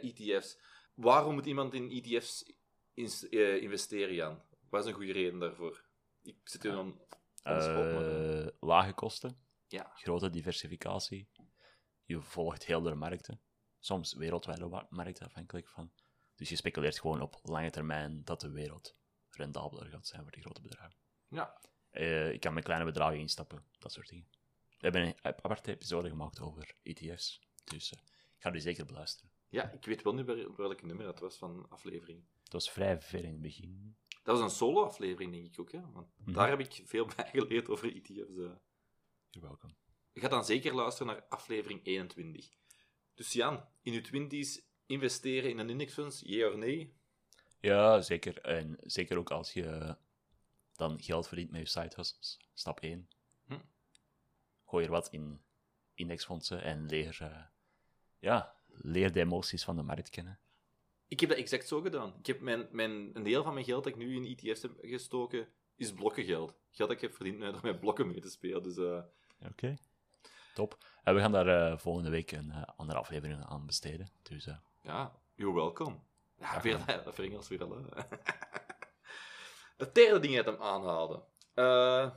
ETF's. 0.00 0.58
Waarom 0.94 1.34
moet 1.34 1.46
iemand 1.46 1.74
in 1.74 1.90
ETF's 1.90 2.52
investeren, 2.94 4.14
Jan? 4.14 4.42
Wat 4.74 4.82
is 4.84 4.88
een 4.90 4.96
goede 4.96 5.12
reden 5.12 5.38
daarvoor? 5.38 5.84
Ik 6.22 6.36
zit 6.44 6.64
u 6.64 6.70
dan 6.70 7.00
spot, 7.42 7.92
maar, 7.92 8.40
eh, 8.40 8.46
lage 8.60 8.92
kosten, 8.92 9.46
Ja. 9.68 9.90
grote 9.94 10.30
diversificatie. 10.30 11.28
Je 12.04 12.20
volgt 12.20 12.64
heel 12.64 12.80
de 12.82 12.94
markten, 12.94 13.40
soms 13.78 14.14
wereldwijde 14.14 14.68
wa- 14.68 14.86
markten 14.90 15.26
afhankelijk 15.26 15.68
van. 15.68 15.92
Dus 16.36 16.48
je 16.48 16.56
speculeert 16.56 16.98
gewoon 17.00 17.20
op 17.20 17.38
lange 17.42 17.70
termijn 17.70 18.24
dat 18.24 18.40
de 18.40 18.50
wereld 18.50 18.96
rendabeler 19.28 19.86
gaat 19.86 20.06
zijn 20.06 20.22
voor 20.22 20.30
die 20.30 20.42
grote 20.42 20.60
bedrijven. 20.62 20.98
Ja. 21.28 21.60
Eh, 21.90 22.32
ik 22.32 22.40
kan 22.40 22.54
met 22.54 22.64
kleine 22.64 22.84
bedragen 22.84 23.18
instappen, 23.18 23.64
dat 23.78 23.92
soort 23.92 24.08
dingen. 24.08 24.28
We 24.68 24.90
hebben 24.90 25.02
een 25.02 25.16
aparte 25.22 25.70
episode 25.70 26.08
gemaakt 26.08 26.40
over 26.40 26.74
ETF's, 26.82 27.40
dus 27.64 27.92
eh, 27.92 27.98
ik 28.36 28.42
ga 28.42 28.50
die 28.50 28.60
zeker 28.60 28.86
beluisteren. 28.86 29.30
ja, 29.48 29.70
ik 29.70 29.84
weet 29.84 30.02
wel 30.02 30.14
niet 30.14 30.26
welk 30.56 30.82
nummer 30.82 31.04
dat 31.04 31.18
was 31.20 31.36
van 31.36 31.68
aflevering. 31.68 32.24
Het 32.42 32.52
was 32.52 32.70
vrij 32.70 33.00
ver 33.00 33.24
in 33.24 33.32
het 33.32 33.40
begin. 33.40 33.96
Dat 34.24 34.38
was 34.38 34.40
een 34.50 34.56
solo-aflevering, 34.56 35.32
denk 35.32 35.46
ik 35.46 35.60
ook. 35.60 35.72
Hè? 35.72 35.80
Want 35.92 36.06
Mhm. 36.16 36.32
daar 36.32 36.48
heb 36.48 36.60
ik 36.60 36.82
veel 36.84 37.06
bij 37.16 37.28
geleerd 37.32 37.68
over 37.68 37.94
ETF's. 37.96 38.08
eh. 38.18 38.24
You're 39.30 39.48
welcome. 39.48 39.72
Ga 40.14 40.28
dan 40.28 40.44
zeker 40.44 40.74
luisteren 40.74 41.12
naar 41.12 41.24
aflevering 41.28 41.80
21. 41.84 42.48
Dus 43.14 43.32
Jan, 43.32 43.64
in 43.82 43.92
je 43.92 44.00
twinties 44.00 44.62
investeren 44.86 45.50
in 45.50 45.58
een 45.58 45.70
indexfonds, 45.70 46.22
ja 46.26 46.48
of 46.48 46.54
nee? 46.56 46.94
Ja, 47.60 48.00
zeker. 48.00 48.40
En 48.40 48.76
zeker 48.80 49.18
ook 49.18 49.30
als 49.30 49.52
je 49.52 49.96
dan 50.76 51.02
geld 51.02 51.28
verdient 51.28 51.50
met 51.50 51.60
je 51.60 51.66
side 51.66 51.92
hustles. 51.96 52.38
Stap 52.54 52.80
1. 52.80 53.08
Hm. 53.46 53.58
Gooi 54.64 54.84
er 54.84 54.90
wat 54.90 55.08
in 55.08 55.42
indexfondsen 55.94 56.62
en 56.62 56.86
leer, 56.86 57.18
eh, 57.20 57.44
ja, 58.18 58.56
leer 58.66 59.12
de 59.12 59.20
emoties 59.20 59.64
van 59.64 59.76
de 59.76 59.82
markt 59.82 60.10
kennen. 60.10 60.38
Ik 61.14 61.20
heb 61.20 61.28
dat 61.28 61.38
exact 61.38 61.68
zo 61.68 61.80
gedaan. 61.80 62.14
Ik 62.18 62.26
heb 62.26 62.40
mijn, 62.40 62.68
mijn, 62.70 63.10
een 63.12 63.22
deel 63.22 63.42
van 63.42 63.54
mijn 63.54 63.64
geld 63.64 63.84
dat 63.84 63.92
ik 63.92 63.98
nu 63.98 64.14
in 64.14 64.36
ETF's 64.36 64.62
heb 64.62 64.72
gestoken, 64.80 65.48
is 65.76 65.92
blokkengeld. 65.92 66.54
Geld 66.70 66.88
dat 66.88 66.90
ik 66.90 67.00
heb 67.00 67.14
verdiend 67.14 67.40
door 67.40 67.58
met 67.72 67.80
blokken 67.80 68.06
mee 68.06 68.20
te 68.20 68.30
spelen. 68.30 68.62
Dus 68.62 68.76
eh, 68.76 69.02
Oké. 69.48 69.76
Top. 70.54 70.78
En 71.02 71.14
we 71.14 71.20
gaan 71.20 71.32
daar 71.32 71.46
eh, 71.46 71.78
volgende 71.78 72.10
week 72.10 72.32
een 72.32 72.50
eh, 72.50 72.62
andere 72.76 72.98
aflevering 72.98 73.44
aan 73.44 73.66
besteden. 73.66 74.10
Dus 74.22 74.46
eh, 74.46 74.56
ja, 74.80 75.12
you're 75.34 75.54
welcome. 75.54 75.96
Ja, 76.38 76.60
weer, 76.62 77.02
dat 77.04 77.48
weer 77.48 77.64
al. 77.64 77.84
Het 79.76 79.94
derde 79.94 80.20
ding 80.20 80.36
dat 80.36 80.44
hem 80.44 80.62
aanhaalde. 80.62 81.22
Eh, 81.54 82.10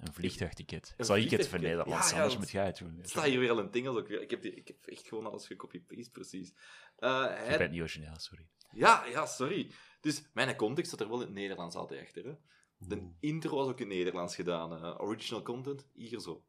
een 0.00 0.12
vliegtuigticket. 0.12 0.94
Een 0.96 1.04
Zal 1.04 1.16
ik 1.16 1.30
het 1.30 1.48
voor 1.48 1.60
Nederlands? 1.60 2.10
Ja, 2.10 2.16
Anders 2.16 2.36
moet 2.36 2.50
jij 2.50 2.66
het 2.66 2.78
doen. 2.78 2.96
het 2.96 3.10
staat 3.10 3.24
hier 3.24 3.38
weer 3.38 3.50
al 3.50 3.58
in 3.58 3.64
het 3.64 3.76
Engels 3.76 3.96
ook 3.96 4.08
weer. 4.08 4.22
Ik 4.22 4.30
heb, 4.30 4.42
die, 4.42 4.54
ik 4.54 4.66
heb 4.68 4.86
echt 4.86 5.08
gewoon 5.08 5.26
alles 5.26 5.46
gecopy-paste, 5.46 6.10
precies. 6.10 6.52
Eh, 6.96 7.08
Je 7.10 7.42
hij- 7.44 7.58
bent 7.58 7.70
niet 7.70 7.80
origineel, 7.80 8.18
sorry. 8.18 8.48
Ja, 8.72 9.04
ja, 9.04 9.26
sorry. 9.26 9.70
Dus 10.00 10.22
mijn 10.32 10.56
context 10.56 10.90
staat 10.90 11.00
er 11.00 11.08
wel 11.08 11.20
in 11.20 11.26
het 11.26 11.34
Nederlands 11.34 11.76
altijd 11.76 12.00
achter. 12.02 12.24
Hè? 12.24 12.32
De 12.78 13.10
intro 13.20 13.56
was 13.56 13.66
ook 13.68 13.80
in 13.80 13.88
het 13.88 13.96
Nederlands 13.96 14.34
gedaan. 14.34 14.72
eh, 14.84 15.00
original 15.00 15.42
content, 15.42 15.86
hier 15.92 16.20
zo. 16.20 16.44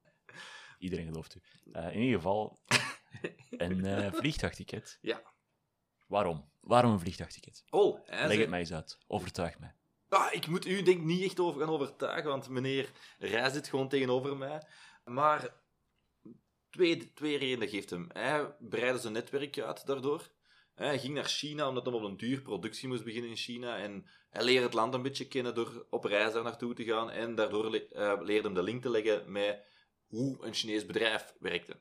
Iedereen 0.80 1.06
gelooft 1.06 1.36
u. 1.36 1.42
Eh, 1.72 1.94
in 1.96 2.00
ieder 2.02 2.16
geval, 2.16 2.60
een 3.50 4.14
vliegtuigticket. 4.14 4.98
Ja. 5.02 5.22
Waarom? 6.08 6.52
Waarom 6.60 6.92
een 6.92 7.00
vliegtuigticket? 7.00 7.64
Oh, 7.70 8.06
Leg 8.08 8.28
zei- 8.28 8.40
het 8.40 8.50
mij 8.50 8.60
eens 8.60 8.74
uit. 8.74 8.98
Overtuig 9.08 9.60
mij. 9.60 9.76
Ah, 10.12 10.34
ik 10.34 10.48
moet 10.48 10.66
u 10.66 10.82
denk 10.82 11.02
niet 11.02 11.24
echt 11.24 11.40
over 11.40 11.60
gaan 11.60 11.70
overtuigen, 11.70 12.30
want 12.30 12.50
meneer 12.50 12.92
Rij 13.20 13.50
zit 13.50 13.68
gewoon 13.68 13.90
tegenover 13.90 14.38
mij. 14.38 14.62
Maar 15.06 15.56
twee, 16.70 17.14
twee 17.14 17.38
redenen 17.38 17.70
geeft 17.70 17.90
hem. 17.90 18.10
Hij 18.14 18.56
breidde 18.60 19.00
zijn 19.00 19.14
netwerk 19.14 19.60
uit 19.60 19.86
daardoor. 19.86 20.32
Hij 20.76 21.00
ging 21.00 21.14
naar 21.14 21.26
China 21.26 21.68
omdat 21.68 21.86
hij 21.86 21.94
op 21.94 22.04
een 22.04 22.18
duur 22.18 22.42
productie 22.42 22.88
moest 22.88 23.04
beginnen 23.04 23.30
in 23.30 23.36
China. 23.38 23.78
En 23.78 24.06
hij 24.30 24.44
leerde 24.44 24.66
het 24.66 24.74
land 24.74 24.94
een 24.94 25.02
beetje 25.02 25.28
kennen 25.28 25.56
door 25.56 25.86
op 25.90 26.04
reis 26.04 26.34
daar 26.34 26.44
naartoe 26.44 26.74
te 26.74 26.84
gaan. 26.84 27.12
En 27.12 27.36
daardoor 27.36 27.70
le 27.70 27.88
uh, 27.92 28.22
leerde 28.22 28.48
hem 28.48 28.54
de 28.54 28.64
link 28.64 28.82
te 28.82 28.90
leggen 28.90 29.32
met 29.32 29.66
hoe 30.08 30.46
een 30.46 30.54
Chinees 30.54 30.86
bedrijf 30.86 31.34
werkte. 31.40 31.80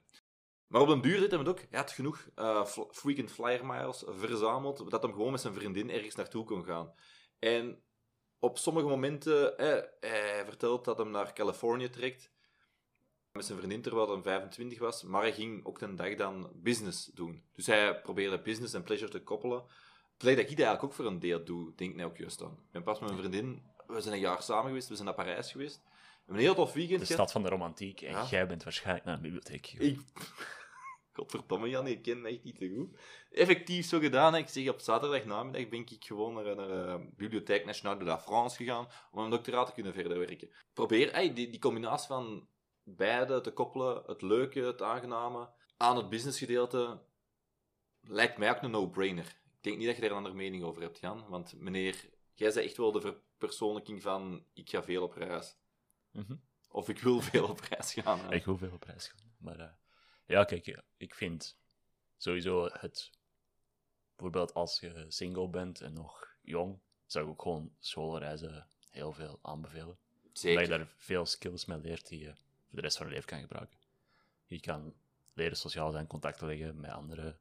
Maar 0.66 0.80
op 0.80 0.88
een 0.88 1.00
duur 1.00 1.20
deed 1.20 1.30
hij 1.30 1.38
het 1.38 1.48
ook. 1.48 1.60
Hij 1.70 1.78
had 1.78 1.92
genoeg 1.92 2.28
uh, 2.36 2.66
frequent 2.90 3.32
flyer 3.32 3.66
miles 3.66 4.04
verzameld, 4.06 4.90
dat 4.90 5.02
hij 5.02 5.12
gewoon 5.12 5.30
met 5.30 5.40
zijn 5.40 5.54
vriendin 5.54 5.90
ergens 5.90 6.14
naartoe 6.14 6.44
kon 6.44 6.64
gaan. 6.64 6.94
En 7.38 7.82
op 8.40 8.58
sommige 8.58 8.86
momenten, 8.86 9.58
eh, 9.58 9.82
hij 10.00 10.44
vertelt 10.44 10.84
dat 10.84 10.98
hij 10.98 11.06
naar 11.06 11.32
Californië 11.32 11.90
trekt 11.90 12.30
met 13.32 13.44
zijn 13.44 13.58
vriendin 13.58 13.82
terwijl 13.82 14.12
hij 14.12 14.22
25 14.22 14.78
was, 14.78 15.02
maar 15.02 15.22
hij 15.22 15.32
ging 15.32 15.64
ook 15.64 15.80
een 15.80 15.96
dag 15.96 16.14
dan 16.14 16.50
business 16.54 17.10
doen. 17.14 17.44
Dus 17.52 17.66
hij 17.66 18.00
probeerde 18.00 18.40
business 18.40 18.74
en 18.74 18.82
pleasure 18.82 19.10
te 19.10 19.22
koppelen. 19.22 19.64
Play 20.16 20.34
dat 20.34 20.44
ik 20.44 20.50
dat 20.50 20.58
eigenlijk 20.58 20.84
ook 20.84 20.92
voor 20.92 21.06
een 21.06 21.18
deel 21.18 21.44
doe, 21.44 21.72
denk 21.74 21.98
ik 21.98 22.04
ook 22.04 22.16
juist 22.16 22.42
aan. 22.42 22.52
Ik 22.52 22.70
ben 22.70 22.82
pas 22.82 22.98
met 22.98 23.08
mijn 23.10 23.22
vriendin, 23.22 23.62
we 23.86 24.00
zijn 24.00 24.14
een 24.14 24.20
jaar 24.20 24.42
samen 24.42 24.66
geweest, 24.66 24.88
we 24.88 24.94
zijn 24.94 25.06
naar 25.06 25.16
Parijs 25.16 25.50
geweest. 25.50 25.80
We 25.84 25.90
hebben 26.16 26.34
een 26.34 26.40
heel 26.40 26.54
tof 26.54 26.72
weekend 26.72 27.00
De 27.00 27.12
stad 27.12 27.32
van 27.32 27.42
de 27.42 27.48
romantiek, 27.48 28.02
en 28.02 28.26
jij 28.26 28.46
bent 28.46 28.64
waarschijnlijk 28.64 29.04
naar 29.04 29.14
een 29.14 29.22
bibliotheek 29.22 29.74
Ik... 29.78 30.00
Godverdomme 31.12 31.68
Jan, 31.68 31.88
je 31.88 32.00
kent 32.00 32.20
me 32.20 32.28
echt 32.28 32.44
niet 32.44 32.58
te 32.58 32.74
goed. 32.76 32.98
Effectief 33.30 33.86
zo 33.86 33.98
gedaan. 33.98 34.34
Ik 34.34 34.48
zeg, 34.48 34.68
op 34.68 34.80
zaterdagnamiddag 34.80 35.68
ben 35.68 35.80
ik 35.80 36.04
gewoon 36.04 36.34
naar, 36.34 36.56
naar 36.56 36.68
de 36.68 36.74
eh, 36.74 37.06
Bibliotheek 37.16 37.64
Nationale 37.64 37.98
de 37.98 38.04
la 38.04 38.20
France 38.20 38.56
gegaan 38.56 38.86
om 39.10 39.18
mijn 39.18 39.30
doctoraat 39.30 39.66
te 39.66 39.72
kunnen 39.72 39.92
verder 39.92 40.18
werken. 40.18 40.50
Probeer 40.72 41.12
hey, 41.12 41.34
die, 41.34 41.50
die 41.50 41.60
combinatie 41.60 42.06
van 42.06 42.48
beide 42.82 43.40
te 43.40 43.52
koppelen, 43.52 44.02
het 44.06 44.22
leuke, 44.22 44.60
het 44.60 44.82
aangename, 44.82 45.50
aan 45.76 45.96
het 45.96 46.08
businessgedeelte, 46.08 47.02
lijkt 48.00 48.38
mij 48.38 48.50
ook 48.50 48.62
een 48.62 48.70
no-brainer. 48.70 49.38
Ik 49.44 49.62
denk 49.66 49.76
niet 49.76 49.86
dat 49.86 49.94
je 49.94 50.02
daar 50.02 50.10
een 50.10 50.16
andere 50.16 50.34
mening 50.34 50.64
over 50.64 50.82
hebt, 50.82 51.00
Jan. 51.00 51.28
Want 51.28 51.54
meneer, 51.58 52.08
jij 52.34 52.52
bent 52.52 52.66
echt 52.66 52.76
wel 52.76 52.92
de 52.92 53.00
verpersoonlijking 53.00 54.02
van 54.02 54.44
ik 54.52 54.70
ga 54.70 54.82
veel 54.82 55.02
op 55.02 55.14
reis. 55.14 55.56
Mhm. 56.10 56.36
Of 56.68 56.88
ik 56.88 56.98
wil 56.98 57.20
veel 57.20 57.48
op 57.48 57.60
reis 57.60 57.92
gaan. 57.92 58.32
Ik 58.32 58.44
wil 58.44 58.56
veel 58.56 58.72
op 58.72 58.82
reis 58.82 59.08
gaan. 59.08 59.34
Maar 59.38 59.58
uh, 59.58 59.70
ja, 60.30 60.44
kijk, 60.44 60.82
ik 60.96 61.14
vind 61.14 61.58
sowieso 62.16 62.68
het... 62.72 63.10
Bijvoorbeeld 64.16 64.54
als 64.54 64.80
je 64.80 65.04
single 65.08 65.48
bent 65.48 65.80
en 65.80 65.92
nog 65.92 66.34
jong, 66.40 66.78
zou 67.06 67.24
ik 67.24 67.30
ook 67.30 67.42
gewoon 67.42 67.72
schoolreizen 67.78 68.68
heel 68.90 69.12
veel 69.12 69.38
aanbevelen. 69.42 69.98
Zeker. 70.32 70.60
Omdat 70.60 70.78
je 70.78 70.84
daar 70.84 70.94
veel 70.96 71.26
skills 71.26 71.64
mee 71.64 71.78
leert 71.78 72.08
die 72.08 72.20
je 72.20 72.34
voor 72.34 72.78
de 72.78 72.80
rest 72.80 72.96
van 72.96 73.06
je 73.06 73.12
leven 73.12 73.28
kan 73.28 73.40
gebruiken. 73.40 73.78
Je 74.46 74.60
kan 74.60 74.94
leren 75.32 75.56
sociaal 75.56 75.90
zijn, 75.90 76.06
contacten 76.06 76.46
leggen 76.46 76.80
met 76.80 76.90
anderen. 76.90 77.38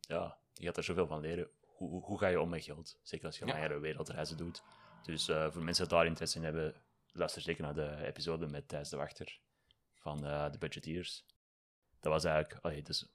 Ja, 0.00 0.38
je 0.54 0.66
gaat 0.66 0.76
er 0.76 0.84
zoveel 0.84 1.06
van 1.06 1.20
leren. 1.20 1.50
Hoe, 1.60 2.04
hoe 2.04 2.18
ga 2.18 2.26
je 2.26 2.40
om 2.40 2.48
met 2.48 2.64
geld? 2.64 2.98
Zeker 3.02 3.26
als 3.26 3.38
je 3.38 3.46
ja. 3.46 3.52
langere 3.52 3.78
wereldreizen 3.78 4.36
doet. 4.36 4.62
Dus 5.02 5.28
uh, 5.28 5.50
voor 5.50 5.62
mensen 5.62 5.88
die 5.88 5.96
daar 5.96 6.06
interesse 6.06 6.38
in 6.38 6.44
hebben, 6.44 6.82
luister 7.12 7.42
zeker 7.42 7.62
naar 7.62 7.74
de 7.74 8.06
episode 8.06 8.46
met 8.46 8.68
Thijs 8.68 8.88
de 8.88 8.96
Wachter 8.96 9.40
van 9.94 10.26
uh, 10.26 10.50
de 10.50 10.58
Budgeteers. 10.58 11.24
Dat 12.00 12.12
was 12.12 12.24
eigenlijk, 12.24 12.64
oh, 12.64 12.84
dus, 12.84 13.06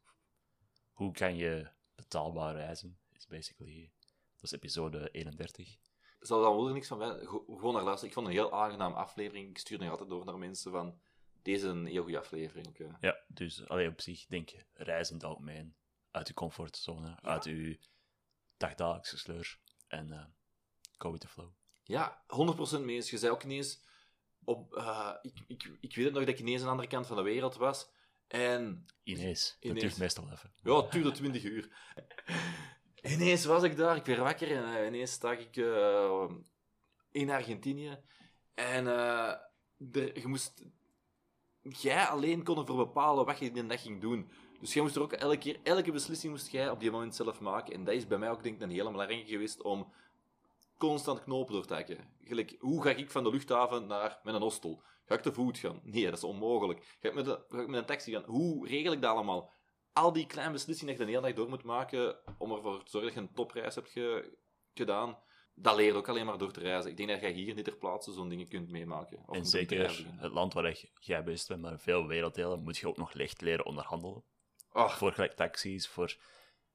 hoe 0.92 1.12
kan 1.12 1.36
je 1.36 1.68
betaalbaar 1.96 2.56
reizen? 2.56 3.00
Is 3.12 3.28
basically, 3.28 3.92
dat 4.36 4.44
is 4.44 4.52
episode 4.52 5.12
31. 5.12 5.78
Zal 6.20 6.42
dan 6.42 6.56
wel 6.56 6.74
niks 6.74 6.88
van 6.88 6.98
mij, 6.98 7.20
gewoon 7.26 7.74
naar 7.74 7.84
luisteren. 7.84 8.08
Ik 8.08 8.14
vond 8.14 8.28
het 8.28 8.36
een 8.36 8.42
heel 8.42 8.54
aangenaam 8.54 8.94
aflevering. 8.94 9.50
Ik 9.50 9.58
stuur 9.58 9.80
nog 9.80 9.90
altijd 9.90 10.10
door 10.10 10.26
naar 10.26 10.38
mensen 10.38 10.72
van, 10.72 11.00
deze 11.42 11.66
is 11.66 11.72
een 11.72 11.86
heel 11.86 12.04
goede 12.04 12.20
aflevering. 12.20 12.68
Okay. 12.68 12.92
Ja, 13.02 13.18
dus 13.28 13.68
alleen 13.68 13.90
op 13.90 14.02
zich 14.02 14.26
denk 14.26 14.50
je, 14.50 14.66
reizen 14.74 15.16
het 15.16 15.24
algemeen. 15.24 15.76
Uit 16.12 16.28
je 16.28 16.34
comfortzone, 16.34 17.08
ja. 17.08 17.22
uit 17.22 17.44
je 17.44 17.80
dagdagelijkse 18.58 19.18
sleur. 19.18 19.60
En 19.88 20.08
uh, 20.08 20.24
go 20.98 21.12
with 21.12 21.22
the 21.22 21.28
flow. 21.28 21.50
Ja, 21.84 22.24
100% 22.80 22.80
mee 22.80 22.96
eens. 22.96 23.10
Je 23.10 23.18
zei 23.18 23.32
ook 23.32 23.44
ineens... 23.44 23.84
Op, 24.44 24.76
uh, 24.76 25.14
ik, 25.22 25.44
ik, 25.48 25.78
ik 25.80 25.96
weet 25.96 26.06
het 26.06 26.14
nog 26.14 26.26
dat 26.26 26.34
ik 26.34 26.40
ineens 26.40 26.60
aan 26.60 26.66
de 26.66 26.72
andere 26.72 26.90
kant 26.90 27.08
van 27.08 27.16
de 27.16 27.24
wereld 27.24 27.56
was. 27.56 27.90
En... 28.28 28.86
Ineens. 29.04 29.58
Dat 29.60 29.80
duurt 29.80 29.98
meestal 29.98 30.32
even. 30.32 30.54
Ja, 30.64 30.76
het 30.76 30.92
duurde 30.92 31.12
20 31.12 31.44
uur. 31.44 31.70
ineens 33.14 33.46
was 33.46 33.64
ik 33.64 33.78
daar, 33.78 33.96
ik 33.96 34.06
werd 34.06 34.20
wakker 34.20 34.52
en 34.52 34.64
uh, 34.64 34.88
ineens 34.88 35.12
sta 35.12 35.32
ik 35.32 35.56
uh, 35.56 36.30
in 37.12 37.30
Argentinië. 37.30 38.00
En 38.54 38.88
er, 38.88 40.20
je 40.20 40.28
moest 40.28 40.64
jij 41.70 42.06
alleen 42.06 42.44
kon 42.44 42.58
ervoor 42.58 42.76
bepalen 42.76 43.26
wat 43.26 43.40
je 43.40 43.52
die 43.52 43.66
dag 43.66 43.82
ging 43.82 44.02
doen. 44.02 44.30
Dus 44.60 44.74
jij 44.74 44.84
moest 44.84 44.96
er 44.96 45.02
ook 45.02 45.14
elke 45.14 45.38
keer, 45.38 45.60
elke 45.64 45.92
beslissing 45.92 46.32
moest 46.32 46.52
jij 46.52 46.70
op 46.70 46.80
die 46.80 46.92
moment 46.92 47.16
zelf 47.16 47.40
maken. 47.40 47.74
En 47.74 47.84
dat 47.84 47.94
is 47.94 48.08
bij 48.08 48.18
mij 48.18 48.30
ook 48.30 48.44
denk 48.44 48.56
ik 48.56 48.62
een 48.62 48.70
hele 48.70 48.92
belangrijke 48.92 49.30
geweest 49.30 49.62
om 49.62 49.94
constant 50.78 51.24
knopen 51.24 51.54
door 51.54 51.66
te 51.66 51.74
hakken. 51.74 51.98
Gelijk, 52.24 52.56
hoe 52.60 52.84
ga 52.84 52.90
ik 52.90 53.12
van 53.12 53.24
de 53.24 53.30
luchthaven 53.30 53.88
naar 53.88 54.20
mijn 54.24 54.42
hostel? 54.42 54.82
Ga 55.06 55.16
ik 55.16 55.22
te 55.22 55.34
voet 55.34 55.58
gaan? 55.58 55.80
Nee, 55.84 56.04
dat 56.04 56.14
is 56.14 56.24
onmogelijk. 56.24 56.98
Ga 57.00 57.08
ik 57.08 57.16
met, 57.16 57.26
de, 57.26 57.46
ga 57.48 57.62
ik 57.62 57.68
met 57.68 57.80
een 57.80 57.86
taxi 57.86 58.12
gaan? 58.12 58.24
Hoe 58.24 58.68
regel 58.68 58.94
ik 58.94 59.02
dat 59.02 59.12
allemaal? 59.12 59.52
Al 59.94 60.14
die 60.14 60.28
kleine 60.28 60.54
beslissingen 60.54 60.96
die 60.96 61.06
je 61.06 61.12
de 61.12 61.18
hele 61.18 61.28
dag 61.28 61.36
door 61.36 61.50
moet 61.50 61.64
maken 61.64 62.18
om 62.38 62.52
ervoor 62.52 62.84
te 62.84 62.90
zorgen 62.90 63.14
dat 63.14 63.24
je 63.24 63.28
een 63.30 63.36
topreis 63.36 63.76
hebt 63.76 63.90
ge, 63.90 64.38
gedaan, 64.74 65.18
dat 65.54 65.76
leert 65.76 65.96
ook 65.96 66.10
alleen 66.10 66.26
maar 66.26 66.38
door 66.38 66.52
te 66.52 66.60
reizen. 66.60 66.92
Ik 66.92 66.98
denk 66.98 67.10
dat 67.10 67.22
je 67.22 67.28
hier 67.28 67.58
in 67.58 67.64
ter 67.64 67.78
plaatse 67.78 68.12
zo'n 68.12 68.30
dingen 68.30 68.48
kunt 68.48 68.70
meemaken. 68.70 69.24
Of 69.26 69.36
en 69.36 69.46
zeker 69.46 70.06
het 70.18 70.32
land 70.32 70.54
waar 70.54 70.78
jij 71.00 71.24
bent, 71.24 71.58
maar 71.58 71.80
veel 71.80 72.08
werelddelen, 72.08 72.64
moet 72.64 72.78
je 72.78 72.88
ook 72.88 72.98
nog 72.98 73.14
licht 73.14 73.42
leren 73.42 73.66
onderhandelen. 73.66 74.24
Oh. 74.72 74.90
Voor 74.90 75.12
gelijk 75.12 75.34
taxis, 75.34 75.88
voor 75.88 76.18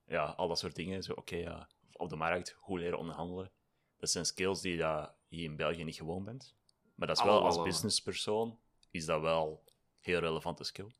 ja, 0.06 0.24
al 0.24 0.48
dat 0.48 0.58
soort 0.58 0.74
dingen. 0.74 1.02
Zo, 1.02 1.12
oké, 1.12 1.36
ja, 1.36 1.68
op 1.92 2.08
de 2.08 2.16
markt, 2.16 2.56
hoe 2.58 2.78
leren 2.78 2.98
onderhandelen. 2.98 3.52
Dat 3.96 4.10
zijn 4.10 4.24
skills 4.24 4.60
die 4.60 4.76
je 4.76 5.10
hier 5.28 5.44
in 5.44 5.56
België 5.56 5.84
niet 5.84 5.96
gewoon 5.96 6.24
bent. 6.24 6.56
Maar 7.00 7.08
dat 7.08 7.18
is 7.18 7.24
wel, 7.24 7.44
als 7.44 7.62
businesspersoon, 7.62 8.58
is 8.90 9.04
dat 9.04 9.20
wel 9.20 9.62
een 9.64 9.72
heel 10.00 10.18
relevante 10.18 10.64
skill. 10.64 10.90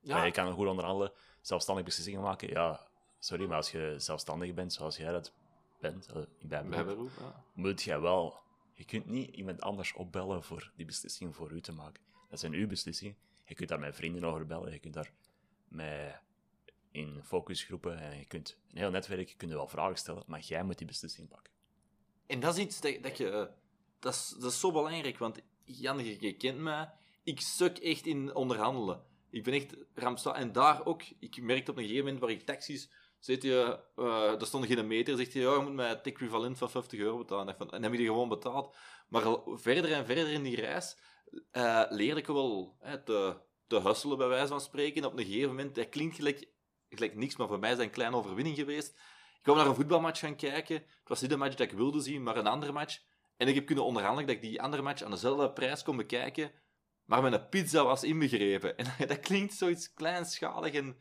Ja. 0.00 0.24
je 0.24 0.30
kan 0.30 0.52
goed 0.52 0.66
onderhandelen, 0.66 1.12
zelfstandig 1.40 1.84
beslissingen 1.84 2.20
maken. 2.20 2.48
Ja, 2.48 2.88
sorry, 3.18 3.46
maar 3.46 3.56
als 3.56 3.70
je 3.70 3.94
zelfstandig 3.98 4.54
bent, 4.54 4.72
zoals 4.72 4.96
jij 4.96 5.12
dat 5.12 5.32
bent, 5.80 6.08
uh, 6.16 6.22
bij 6.68 6.84
beroep, 6.84 7.10
ja. 7.18 7.44
moet 7.52 7.82
jij 7.82 8.00
wel... 8.00 8.42
Je 8.72 8.84
kunt 8.84 9.06
niet 9.06 9.36
iemand 9.36 9.60
anders 9.60 9.92
opbellen 9.92 10.42
voor 10.42 10.72
die 10.76 10.86
beslissing 10.86 11.34
voor 11.34 11.50
u 11.50 11.60
te 11.60 11.72
maken. 11.72 12.02
Dat 12.28 12.40
zijn 12.40 12.52
uw 12.52 12.66
beslissingen. 12.66 13.16
Je 13.44 13.54
kunt 13.54 13.68
daar 13.68 13.78
met 13.78 13.96
vrienden 13.96 14.24
over 14.24 14.46
bellen, 14.46 14.72
je 14.72 14.78
kunt 14.78 14.94
daar 14.94 15.12
met 15.68 16.20
in 16.90 17.20
focusgroepen 17.24 17.98
en 17.98 18.18
je 18.18 18.26
kunt 18.26 18.58
een 18.70 18.78
heel 18.78 18.90
netwerk, 18.90 19.28
je 19.28 19.36
kunt 19.36 19.52
wel 19.52 19.68
vragen 19.68 19.96
stellen, 19.96 20.22
maar 20.26 20.40
jij 20.40 20.62
moet 20.62 20.78
die 20.78 20.86
beslissing 20.86 21.28
pakken. 21.28 21.52
En 22.26 22.40
dat 22.40 22.56
is 22.56 22.64
iets 22.64 22.80
dat, 22.80 23.02
dat 23.02 23.16
je... 23.16 23.62
Dat, 24.04 24.14
is, 24.14 24.36
dat 24.40 24.52
zo 24.52 24.72
belangrijk, 24.72 25.18
want 25.18 25.40
Jan, 25.64 26.04
je, 26.04 26.16
je 26.20 26.36
kent 26.36 26.58
mij, 26.58 26.90
ik 27.22 27.40
suk 27.40 27.78
echt 27.78 28.06
in 28.06 28.34
onderhandelen. 28.34 29.02
Ik 29.30 29.44
ben 29.44 29.54
echt 29.54 29.76
rampzalig. 29.94 30.40
En 30.40 30.52
daar 30.52 30.86
ook, 30.86 31.02
ik 31.18 31.42
merkte 31.42 31.70
op 31.70 31.76
een 31.76 31.82
gegeven 31.82 32.04
moment 32.04 32.22
waar 32.22 32.30
ik 32.30 32.46
taxis 32.46 32.90
Zit 33.24 33.42
je, 33.42 33.78
uh, 33.96 34.40
er 34.40 34.46
stond 34.46 34.66
geen 34.66 34.86
meter, 34.86 35.16
zegt 35.16 35.32
hij, 35.32 35.42
ja, 35.42 35.54
je 35.54 35.60
moet 35.60 35.72
mij 35.72 35.88
het 35.88 36.06
equivalent 36.06 36.58
van 36.58 36.70
50 36.70 36.98
euro 36.98 37.18
betalen. 37.18 37.58
En 37.58 37.66
dan 37.68 37.82
heb 37.82 37.92
je 37.92 37.98
die 37.98 38.06
gewoon 38.06 38.28
betaald. 38.28 38.76
Maar 39.08 39.22
verder 39.46 39.92
en 39.92 40.06
verder 40.06 40.28
in 40.28 40.42
die 40.42 40.56
reis 40.56 40.98
uh, 41.52 41.82
leerde 41.88 42.20
ik 42.20 42.26
wel 42.26 42.76
te, 43.04 43.36
te 43.66 43.80
hustelen, 43.80 44.18
bij 44.18 44.28
wijze 44.28 44.46
van 44.46 44.60
spreken. 44.60 45.04
Op 45.04 45.18
een 45.18 45.24
gegeven 45.24 45.48
moment, 45.48 45.74
dat 45.74 45.88
klinkt 45.88 46.16
gelijk, 46.16 46.48
gelijk 46.88 47.14
niks, 47.14 47.36
maar 47.36 47.48
voor 47.48 47.58
mij 47.58 47.70
is 47.70 47.76
dat 47.76 47.86
een 47.86 47.92
kleine 47.92 48.16
overwinning 48.16 48.56
geweest. 48.56 48.88
Ik 49.36 49.42
kwam 49.42 49.56
naar 49.56 49.66
een 49.66 49.74
voetbalmatch 49.74 50.20
gaan 50.20 50.36
kijken. 50.36 50.76
Het 50.76 51.08
was 51.08 51.20
niet 51.20 51.30
de 51.30 51.36
match 51.36 51.54
dat 51.54 51.70
ik 51.70 51.76
wilde 51.76 52.00
zien, 52.00 52.22
maar 52.22 52.36
een 52.36 52.46
andere 52.46 52.72
match. 52.72 53.00
En 53.36 53.48
ik 53.48 53.54
heb 53.54 53.66
kunnen 53.66 53.84
onderhandelen 53.84 54.26
dat 54.26 54.36
ik 54.36 54.42
die 54.42 54.62
andere 54.62 54.82
match 54.82 55.02
aan 55.02 55.10
dezelfde 55.10 55.52
prijs 55.52 55.82
kon 55.82 55.96
bekijken, 55.96 56.52
maar 57.04 57.22
met 57.22 57.32
een 57.32 57.48
pizza 57.48 57.84
was 57.84 58.04
inbegrepen. 58.04 58.76
En 58.76 58.86
dat 59.08 59.20
klinkt 59.20 59.54
zoiets 59.54 59.94
kleinschalig 59.94 60.72
en 60.74 60.98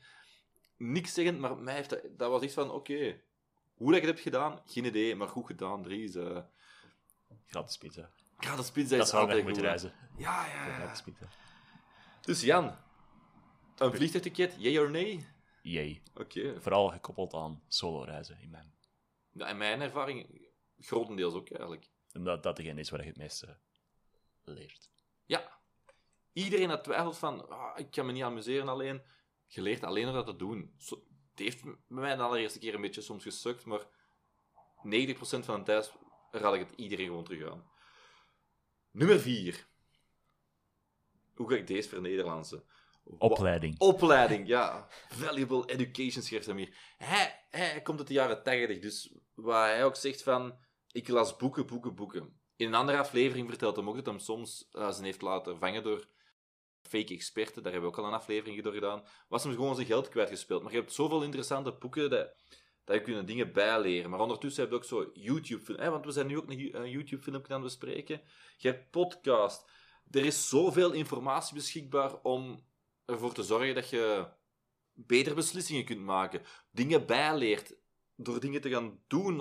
niks 0.77 1.13
zeggen, 1.13 1.39
maar 1.39 1.57
mij 1.57 1.75
heeft 1.75 1.89
dat, 1.89 2.01
dat 2.17 2.29
was 2.29 2.41
iets 2.41 2.53
van, 2.53 2.71
oké, 2.71 3.21
hoe 3.73 3.91
dat 3.91 4.01
je 4.01 4.07
het 4.07 4.15
hebt 4.15 4.19
gedaan, 4.19 4.61
geen 4.65 4.85
idee, 4.85 5.15
maar 5.15 5.27
goed 5.27 5.45
gedaan, 5.45 5.83
Dries. 5.83 6.15
Uh... 6.15 6.37
Gratis 7.45 7.77
pizza. 7.77 8.09
Gratis 8.37 8.71
pizza 8.71 8.97
dat 8.97 9.07
is 9.07 9.13
altijd 9.13 9.43
moeten 9.43 9.63
reizen. 9.63 9.93
Ja, 10.17 10.45
ja. 10.45 10.73
Gratis 10.73 11.01
pizza. 11.01 11.25
Dus 12.21 12.41
Jan, 12.41 12.75
een 13.77 13.93
vliegtuigticket, 13.93 14.55
yay 14.57 14.77
or 14.77 14.91
nee? 14.91 15.27
Yay. 15.61 16.01
Oké. 16.13 16.61
Vooral 16.61 16.89
gekoppeld 16.89 17.33
aan 17.33 17.63
solo-reizen, 17.67 18.41
in 18.41 18.49
mijn... 18.49 18.73
Ja, 19.31 19.47
in 19.47 19.57
mijn 19.57 19.81
ervaring 19.81 20.49
grotendeels 20.79 21.33
ook, 21.33 21.49
eigenlijk. 21.49 21.89
Omdat 22.13 22.43
dat 22.43 22.55
degene 22.55 22.79
is 22.79 22.89
waar 22.89 23.01
je 23.01 23.07
het 23.07 23.17
meeste 23.17 23.59
leert. 24.43 24.89
Ja. 25.25 25.61
Iedereen 26.33 26.69
had 26.69 26.83
twijfelt 26.83 27.17
van, 27.17 27.51
oh, 27.51 27.71
ik 27.75 27.91
kan 27.91 28.05
me 28.05 28.11
niet 28.11 28.23
amuseren 28.23 28.67
alleen 28.67 29.01
je 29.53 29.61
leert 29.61 29.83
alleen 29.83 30.05
nog 30.05 30.15
dat 30.15 30.25
te 30.25 30.35
doen. 30.35 30.73
het 30.77 31.39
heeft 31.39 31.63
mij 31.87 32.15
de 32.15 32.21
allereerste 32.21 32.59
keer 32.59 32.73
een 32.73 32.81
beetje 32.81 33.01
soms 33.01 33.23
gesukt, 33.23 33.65
maar 33.65 33.81
90% 33.81 33.85
van 35.19 35.59
de 35.59 35.63
tijd 35.63 35.93
raad 36.31 36.53
ik 36.53 36.59
het 36.59 36.79
iedereen 36.79 37.05
gewoon 37.05 37.23
terug 37.23 37.51
aan. 37.51 37.71
Nummer 38.91 39.19
4. 39.19 39.67
Hoe 41.33 41.49
ga 41.49 41.55
ik 41.55 41.67
deze 41.67 42.01
Nederlandse? 42.01 42.63
Opleiding. 43.03 43.79
Opleiding, 43.79 44.47
ja. 44.47 44.87
Valuable 45.09 45.65
education, 45.65 46.23
schrijft 46.23 46.45
hij 46.45 46.55
hier. 46.55 46.77
Hij, 46.97 47.45
hij 47.49 47.81
komt 47.81 47.99
uit 47.99 48.07
de 48.07 48.13
jaren 48.13 48.43
80, 48.43 48.79
dus 48.79 49.13
waar 49.33 49.69
hij 49.69 49.85
ook 49.85 49.95
zegt 49.95 50.23
van... 50.23 50.57
Ik 50.93 51.07
las 51.07 51.35
boeken, 51.35 51.65
boeken, 51.65 51.95
boeken. 51.95 52.39
In 52.55 52.67
een 52.67 52.73
andere 52.73 52.97
aflevering 52.97 53.49
vertelt 53.49 53.75
hij 53.75 53.85
ook 53.85 53.95
dat 53.95 54.05
hij 54.05 54.19
soms 54.19 54.69
uh, 54.71 54.91
zijn 54.91 55.05
heeft 55.05 55.21
laten 55.21 55.57
vangen 55.57 55.83
door 55.83 56.07
fake 56.81 57.13
experten. 57.13 57.63
Daar 57.63 57.71
hebben 57.71 57.91
we 57.91 57.97
ook 57.97 58.03
al 58.03 58.11
een 58.11 58.19
aflevering 58.19 58.63
door 58.63 58.73
gedaan. 58.73 59.03
Was 59.27 59.43
hem 59.43 59.53
gewoon 59.53 59.75
zijn 59.75 59.87
geld 59.87 60.09
kwijtgespeeld. 60.09 60.63
Maar 60.63 60.71
je 60.71 60.77
hebt 60.77 60.93
zoveel 60.93 61.23
interessante 61.23 61.71
boeken 61.71 62.09
dat, 62.09 62.33
dat 62.83 62.95
je 62.95 63.01
kunnen 63.01 63.25
dingen 63.25 63.53
bijleren. 63.53 64.09
Maar 64.09 64.19
ondertussen 64.19 64.61
heb 64.61 64.71
je 64.71 64.77
ook 64.77 64.83
zo 64.83 65.09
YouTube... 65.13 65.89
Want 65.89 66.05
we 66.05 66.11
zijn 66.11 66.27
nu 66.27 66.37
ook 66.37 66.49
een 66.49 66.89
YouTube-filmpje 66.89 67.53
aan 67.53 67.61
het 67.63 67.69
bespreken. 67.69 68.21
Je 68.57 68.67
hebt 68.67 68.91
podcast. 68.91 69.69
Er 70.11 70.25
is 70.25 70.49
zoveel 70.49 70.91
informatie 70.91 71.55
beschikbaar 71.55 72.21
om 72.21 72.65
ervoor 73.05 73.33
te 73.33 73.43
zorgen 73.43 73.75
dat 73.75 73.89
je 73.89 74.27
betere 74.93 75.35
beslissingen 75.35 75.85
kunt 75.85 76.01
maken. 76.01 76.41
Dingen 76.71 77.05
bijleert. 77.05 77.75
Door 78.15 78.39
dingen 78.39 78.61
te 78.61 78.69
gaan 78.69 79.03
doen. 79.07 79.37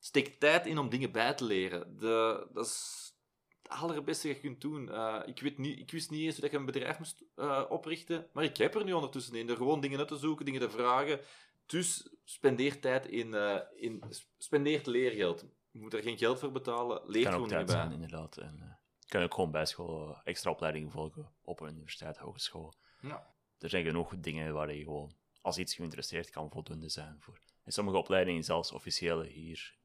Steek 0.00 0.40
tijd 0.40 0.66
in 0.66 0.78
om 0.78 0.88
dingen 0.88 1.12
bij 1.12 1.34
te 1.34 1.44
leren. 1.44 1.98
De, 1.98 2.46
dat 2.52 2.66
is 2.66 3.14
het 3.62 3.72
allerbeste 3.72 4.26
dat 4.26 4.36
je 4.36 4.42
kunt 4.42 4.60
doen. 4.60 4.88
Uh, 4.88 5.22
ik, 5.24 5.40
weet 5.40 5.58
niet, 5.58 5.78
ik 5.78 5.90
wist 5.90 6.10
niet 6.10 6.24
eens 6.24 6.36
dat 6.36 6.50
je 6.50 6.56
een 6.56 6.64
bedrijf 6.64 6.98
moest 6.98 7.24
uh, 7.36 7.64
oprichten. 7.68 8.28
Maar 8.32 8.44
ik 8.44 8.56
heb 8.56 8.74
er 8.74 8.84
nu 8.84 8.92
ondertussen 8.92 9.34
in. 9.34 9.48
Er 9.48 9.56
gewoon 9.56 9.80
dingen 9.80 9.98
uit 9.98 10.08
te 10.08 10.16
zoeken, 10.16 10.44
dingen 10.44 10.60
te 10.60 10.70
vragen. 10.70 11.20
Dus 11.66 12.14
spendeer 12.24 12.80
tijd 12.80 13.06
in, 13.06 13.34
uh, 13.34 13.60
in 13.76 14.04
spendeer 14.38 14.80
leergeld. 14.84 15.44
Je 15.70 15.80
moet 15.80 15.94
er 15.94 16.02
geen 16.02 16.18
geld 16.18 16.38
voor 16.38 16.52
betalen. 16.52 17.02
Leer 17.06 17.32
gewoon 17.32 17.48
bij. 17.48 17.66
zijn, 17.66 17.92
inderdaad. 17.92 18.36
En, 18.36 18.78
kan 19.10 19.22
ook 19.22 19.34
gewoon 19.34 19.50
bij 19.50 19.66
school 19.66 20.20
extra 20.24 20.50
opleidingen 20.50 20.90
volgen 20.90 21.32
op 21.42 21.60
een 21.60 21.74
universiteit, 21.74 22.16
hogeschool. 22.16 22.74
Ja. 23.00 23.34
Er 23.58 23.68
zijn 23.68 23.84
genoeg 23.84 24.14
dingen 24.18 24.54
waar 24.54 24.74
je 24.74 24.82
gewoon 24.84 25.12
als 25.40 25.58
iets 25.58 25.74
geïnteresseerd 25.74 26.30
kan 26.30 26.50
voldoende 26.50 26.88
zijn 26.88 27.16
voor. 27.20 27.40
En 27.64 27.72
sommige 27.72 27.96
opleidingen, 27.96 28.42
zelfs 28.42 28.72
officiële 28.72 29.26
hier 29.26 29.78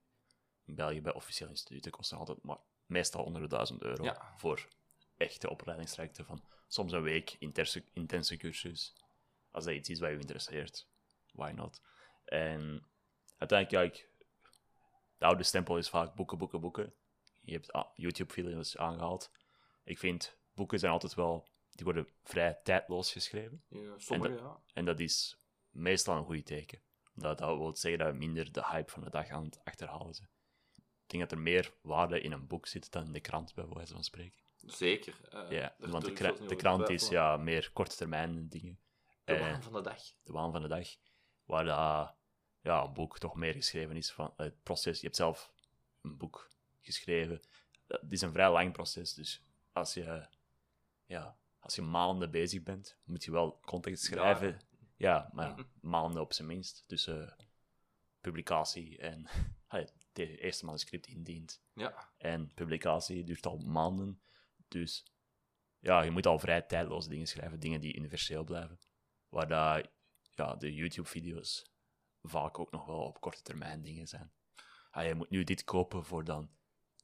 in 0.65 0.75
België 0.75 1.01
bij 1.01 1.13
officiële 1.13 1.49
instituten, 1.49 1.91
kosten 1.91 2.17
altijd 2.17 2.43
maar 2.43 2.57
meestal 2.85 3.23
onder 3.23 3.41
de 3.41 3.47
1000 3.47 3.81
euro 3.81 4.03
Ja. 4.03 4.33
voor 4.37 4.67
echte 5.17 5.49
opleidingstrajecten 5.49 6.25
van 6.25 6.43
soms 6.67 6.91
een 6.91 7.01
week 7.01 7.35
intense, 7.39 7.83
intense 7.93 8.37
cursus. 8.37 8.93
Als 9.51 9.65
dat 9.65 9.73
iets 9.73 9.89
is 9.89 9.99
wat 9.99 10.09
je 10.09 10.19
interesseert, 10.19 10.87
why 11.33 11.51
not? 11.55 11.81
En 12.25 12.85
uiteindelijk, 13.37 13.71
ja, 13.71 13.81
ik, 13.81 14.09
de 15.17 15.25
oude 15.25 15.43
stempel 15.43 15.77
is 15.77 15.89
vaak 15.89 16.13
boeken, 16.15 16.37
boeken, 16.37 16.61
boeken. 16.61 16.93
Je 17.41 17.53
hebt 17.53 17.71
ah, 17.71 17.89
YouTube-video's 17.93 18.77
aangehaald. 18.77 19.31
Ik 19.83 19.99
vind, 19.99 20.37
boeken 20.53 20.79
zijn 20.79 20.91
altijd 20.91 21.13
wel, 21.13 21.47
die 21.71 21.85
worden 21.85 22.07
vrij 22.23 22.59
tijdloos 22.63 23.11
geschreven. 23.11 23.63
Ja, 23.69 23.99
sommige, 23.99 24.35
En 24.37 24.43
ja. 24.43 24.59
En 24.73 24.85
dat 24.85 24.99
is 24.99 25.37
meestal 25.69 26.17
een 26.17 26.25
goed 26.25 26.45
teken. 26.45 26.81
Dat, 27.13 27.37
dat 27.37 27.57
wil 27.57 27.75
zeggen 27.75 27.99
dat 27.99 28.11
we 28.11 28.17
minder 28.17 28.51
de 28.51 28.65
hype 28.65 28.91
van 28.91 29.03
de 29.03 29.09
dag 29.09 29.29
aan 29.29 29.43
het 29.43 29.59
achterhalen 29.63 30.13
zijn. 30.13 30.29
Denk 31.17 31.29
dat 31.29 31.37
er 31.37 31.43
meer 31.43 31.73
waarde 31.81 32.21
in 32.21 32.31
een 32.31 32.47
boek 32.47 32.67
zit 32.67 32.91
dan 32.91 33.05
in 33.05 33.13
de 33.13 33.19
krant, 33.19 33.53
bij 33.53 33.65
wijze 33.67 33.93
van 33.93 34.03
spreken. 34.03 34.39
Zeker. 34.65 35.15
Eh, 35.29 35.51
Ja, 35.51 35.75
want 35.79 36.05
de, 36.05 36.13
kra- 36.13 36.31
de 36.47 36.55
krant 36.55 36.89
is 36.89 37.07
ja, 37.09 37.37
meer 37.37 37.69
korte 37.73 37.95
termijn 37.95 38.47
dingen. 38.49 38.79
De 39.23 39.33
Eh, 39.33 39.39
waan 39.39 39.63
van 39.63 39.73
de 39.73 39.81
dag. 39.81 40.01
de 40.23 40.31
waan 40.33 40.51
van 40.51 40.61
de 40.61 40.67
dag. 40.67 40.87
Waar 41.45 41.63
dat, 41.65 42.15
ja, 42.61 42.83
een 42.83 42.93
boek 42.93 43.19
toch 43.19 43.35
meer 43.35 43.53
geschreven 43.53 43.95
is 43.95 44.11
van 44.11 44.33
het 44.37 44.63
proces. 44.63 44.97
Je 44.99 45.05
hebt 45.05 45.15
zelf 45.17 45.51
een 46.01 46.17
boek 46.17 46.49
geschreven. 46.81 47.41
Dat 47.87 48.01
is 48.09 48.21
een 48.21 48.31
vrij 48.31 48.51
lang 48.51 48.71
proces, 48.73 49.13
dus 49.13 49.41
als 49.73 49.93
je, 49.93 50.27
ja, 51.05 51.37
als 51.59 51.75
je 51.75 51.81
maanden 51.81 52.31
bezig 52.31 52.63
bent, 52.63 52.97
moet 53.03 53.23
je 53.23 53.31
wel 53.31 53.59
context 53.65 54.03
schrijven. 54.03 54.59
Ja, 54.95 55.29
maar 55.33 55.47
ja, 55.57 55.65
maanden 55.81 56.21
op 56.21 56.33
zijn 56.33 56.47
minst. 56.47 56.83
Tussen 56.87 57.35
publicatie 58.21 58.97
en 58.97 59.27
het 60.17 60.39
eerste 60.39 60.65
manuscript 60.65 61.07
indient 61.07 61.61
Ja. 61.73 62.09
en 62.17 62.53
publicatie 62.53 63.23
duurt 63.23 63.45
al 63.45 63.57
maanden. 63.57 64.21
Dus 64.67 65.05
ja, 65.79 66.01
je 66.03 66.11
moet 66.11 66.25
al 66.25 66.39
vrij 66.39 66.61
tijdloze 66.61 67.09
dingen 67.09 67.27
schrijven, 67.27 67.59
dingen 67.59 67.81
die 67.81 67.95
universeel 67.97 68.43
blijven. 68.43 68.79
Waar 69.29 69.47
dat, 69.47 69.89
ja, 70.35 70.55
de 70.55 70.73
YouTube-video's 70.73 71.65
vaak 72.21 72.59
ook 72.59 72.71
nog 72.71 72.85
wel 72.85 72.99
op 73.03 73.21
korte 73.21 73.41
termijn 73.41 73.81
dingen 73.81 74.07
zijn. 74.07 74.31
Ah, 74.91 75.05
je 75.07 75.15
moet 75.15 75.29
nu 75.29 75.43
dit 75.43 75.63
kopen 75.63 76.05
voor 76.05 76.23
dan 76.23 76.49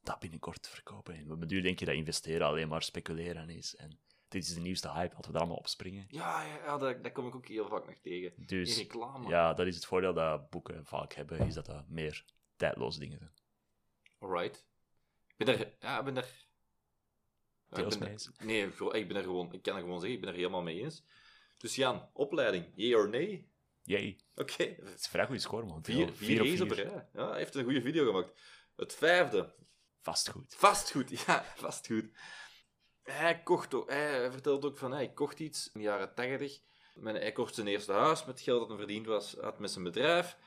dat 0.01 0.19
binnenkort 0.19 0.61
te 0.61 0.69
verkopen. 0.69 1.15
En 1.15 1.47
duur 1.47 1.61
denk 1.61 1.79
je 1.79 1.85
dat 1.85 1.95
investeren 1.95 2.47
alleen 2.47 2.67
maar 2.67 2.83
speculeren 2.83 3.49
is. 3.49 3.75
En 3.75 3.99
dit 4.27 4.43
is 4.43 4.53
de 4.53 4.59
nieuwste 4.61 4.91
hype, 4.91 5.13
laten 5.13 5.25
we 5.25 5.31
daar 5.31 5.39
allemaal 5.41 5.57
op 5.57 5.67
springen. 5.67 6.05
Ja, 6.07 6.43
ja, 6.43 6.55
ja 6.55 6.77
dat, 6.77 7.03
dat 7.03 7.11
kom 7.11 7.27
ik 7.27 7.35
ook 7.35 7.47
heel 7.47 7.67
vaak 7.67 7.85
nog 7.85 7.97
tegen. 8.01 8.33
In 8.37 8.45
Dus 8.45 8.77
reclame. 8.77 9.29
ja, 9.29 9.53
dat 9.53 9.67
is 9.67 9.75
het 9.75 9.85
voordeel 9.85 10.13
dat 10.13 10.49
boeken 10.49 10.85
vaak 10.85 11.13
hebben, 11.13 11.39
is 11.47 11.53
dat 11.53 11.65
dat 11.65 11.87
meer 11.87 12.25
tijdloze 12.61 12.99
dingen 12.99 13.17
zijn. 13.17 13.31
Alright. 14.19 14.65
Ik 15.37 15.45
ben 15.45 15.47
er... 15.59 15.73
Ja, 15.79 15.99
ik 15.99 16.05
ben 16.05 16.17
er... 16.17 16.27
Ja, 17.69 17.77
ik 17.77 17.89
ben 17.99 18.01
er-. 18.11 18.45
Nee, 18.45 18.65
ik 18.91 19.07
ben 19.07 19.15
er 19.17 19.23
gewoon... 19.23 19.53
Ik 19.53 19.61
kan 19.61 19.75
er 19.75 19.81
gewoon 19.81 19.99
zeggen, 19.99 20.15
ik 20.15 20.21
ben 20.21 20.29
er 20.29 20.35
helemaal 20.35 20.61
mee 20.61 20.81
eens. 20.81 21.03
Dus 21.57 21.75
Jan, 21.75 22.09
opleiding. 22.13 22.71
Yay 22.75 22.93
or 22.93 23.09
nee? 23.09 23.49
Jee, 23.83 24.15
Oké. 24.35 24.63
het 24.63 24.83
is 24.95 25.03
een 25.03 25.09
vrij 25.09 25.25
goede 25.25 25.41
score, 25.41 25.65
man. 25.65 25.83
Vier, 25.83 26.11
vier, 26.13 26.41
op 26.41 26.47
vier. 26.47 26.73
rij. 26.73 27.09
Ja, 27.13 27.29
hij 27.29 27.37
heeft 27.37 27.55
een 27.55 27.63
goede 27.63 27.81
video 27.81 28.05
gemaakt. 28.05 28.39
Het 28.75 28.93
vijfde. 28.93 29.55
Vastgoed. 30.01 30.55
Vastgoed. 30.55 31.09
Ja, 31.25 31.43
vastgoed. 31.55 32.09
Hij 33.03 33.43
kocht 33.43 33.73
ook... 33.73 33.89
Hij 33.89 34.31
vertelde 34.31 34.67
ook 34.67 34.77
van... 34.77 34.91
Hij 34.91 35.13
kocht 35.13 35.39
iets 35.39 35.65
in 35.73 35.79
de 35.79 35.85
jaren 35.85 36.15
80. 36.15 36.59
Men- 36.93 37.15
Hij 37.15 37.31
kocht 37.31 37.55
zijn 37.55 37.67
eerste 37.67 37.91
huis 37.91 38.25
met 38.25 38.41
geld 38.41 38.59
dat 38.59 38.69
hij 38.69 38.77
verdiend 38.77 39.05
was 39.05 39.35
had 39.41 39.59
met 39.59 39.71
zijn 39.71 39.83
bedrijf. 39.83 40.37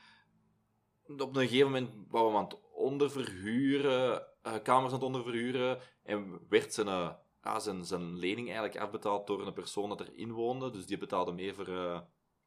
Op 1.06 1.36
een 1.36 1.48
gegeven 1.48 1.70
moment 1.70 1.90
wou 2.08 2.26
hem 2.26 2.36
aan 2.36 2.44
het 2.44 2.58
onderverhuren, 2.72 4.26
eh, 4.42 4.62
kamers 4.62 4.92
aan 4.92 4.98
het 4.98 5.06
onderverhuren, 5.06 5.80
en 6.02 6.40
werd 6.48 6.74
zijn, 6.74 6.88
eh, 6.88 7.12
ja, 7.42 7.58
zijn, 7.58 7.84
zijn 7.84 8.18
lening 8.18 8.46
eigenlijk 8.46 8.76
afbetaald 8.76 9.26
door 9.26 9.46
een 9.46 9.52
persoon 9.52 9.88
dat 9.88 10.00
erin 10.00 10.32
woonde. 10.32 10.70
Dus 10.70 10.86
die 10.86 10.98
betaalde 10.98 11.32
mee 11.32 11.54
voor 11.54 11.68
eh, 11.68 12.00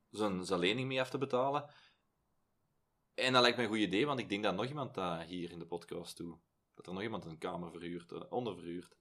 zijn, 0.10 0.46
zijn 0.46 0.60
lening 0.60 0.88
mee 0.88 1.02
af 1.02 1.10
te 1.10 1.18
betalen. 1.18 1.70
En 3.14 3.34
dat 3.34 3.42
lijkt 3.42 3.58
me 3.58 3.64
een 3.64 3.70
goed 3.70 3.78
idee, 3.78 4.06
want 4.06 4.20
ik 4.20 4.30
denk 4.30 4.44
dat 4.44 4.56
nog 4.56 4.66
iemand 4.66 4.94
dat 4.94 5.22
hier 5.22 5.52
in 5.52 5.60
de 5.60 5.66
podcast 5.66 6.18
doet. 6.18 6.38
Dat 6.74 6.88
er 6.88 6.94
nog 6.94 7.02
iemand 7.02 7.26
een 7.26 7.38
kamer 7.38 7.72
verhuurt, 7.72 8.12
eh, 8.12 8.22
onderverhuurt. 8.30 8.98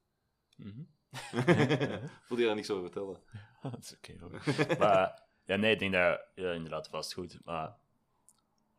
Mhm. 0.57 0.83
Voel 2.27 2.39
je 2.39 2.47
daar 2.47 2.55
niks 2.55 2.71
over 2.71 2.83
vertellen? 2.83 3.23
dat 3.63 3.79
is 3.79 3.95
oké 3.97 4.19
hoor. 4.19 4.43
maar 4.79 5.29
ja, 5.45 5.57
nee, 5.57 5.73
ik 5.73 5.79
denk 5.79 5.93
dat 5.93 6.21
ja, 6.35 6.53
inderdaad 6.53 6.89
vastgoed, 6.89 7.39
maar 7.45 7.77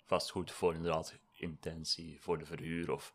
vastgoed 0.07 0.51
voor 0.51 0.73
inderdaad 0.73 1.15
intentie 1.31 2.21
voor 2.21 2.37
de 2.37 2.45
verhuur 2.45 2.91
of 2.91 3.13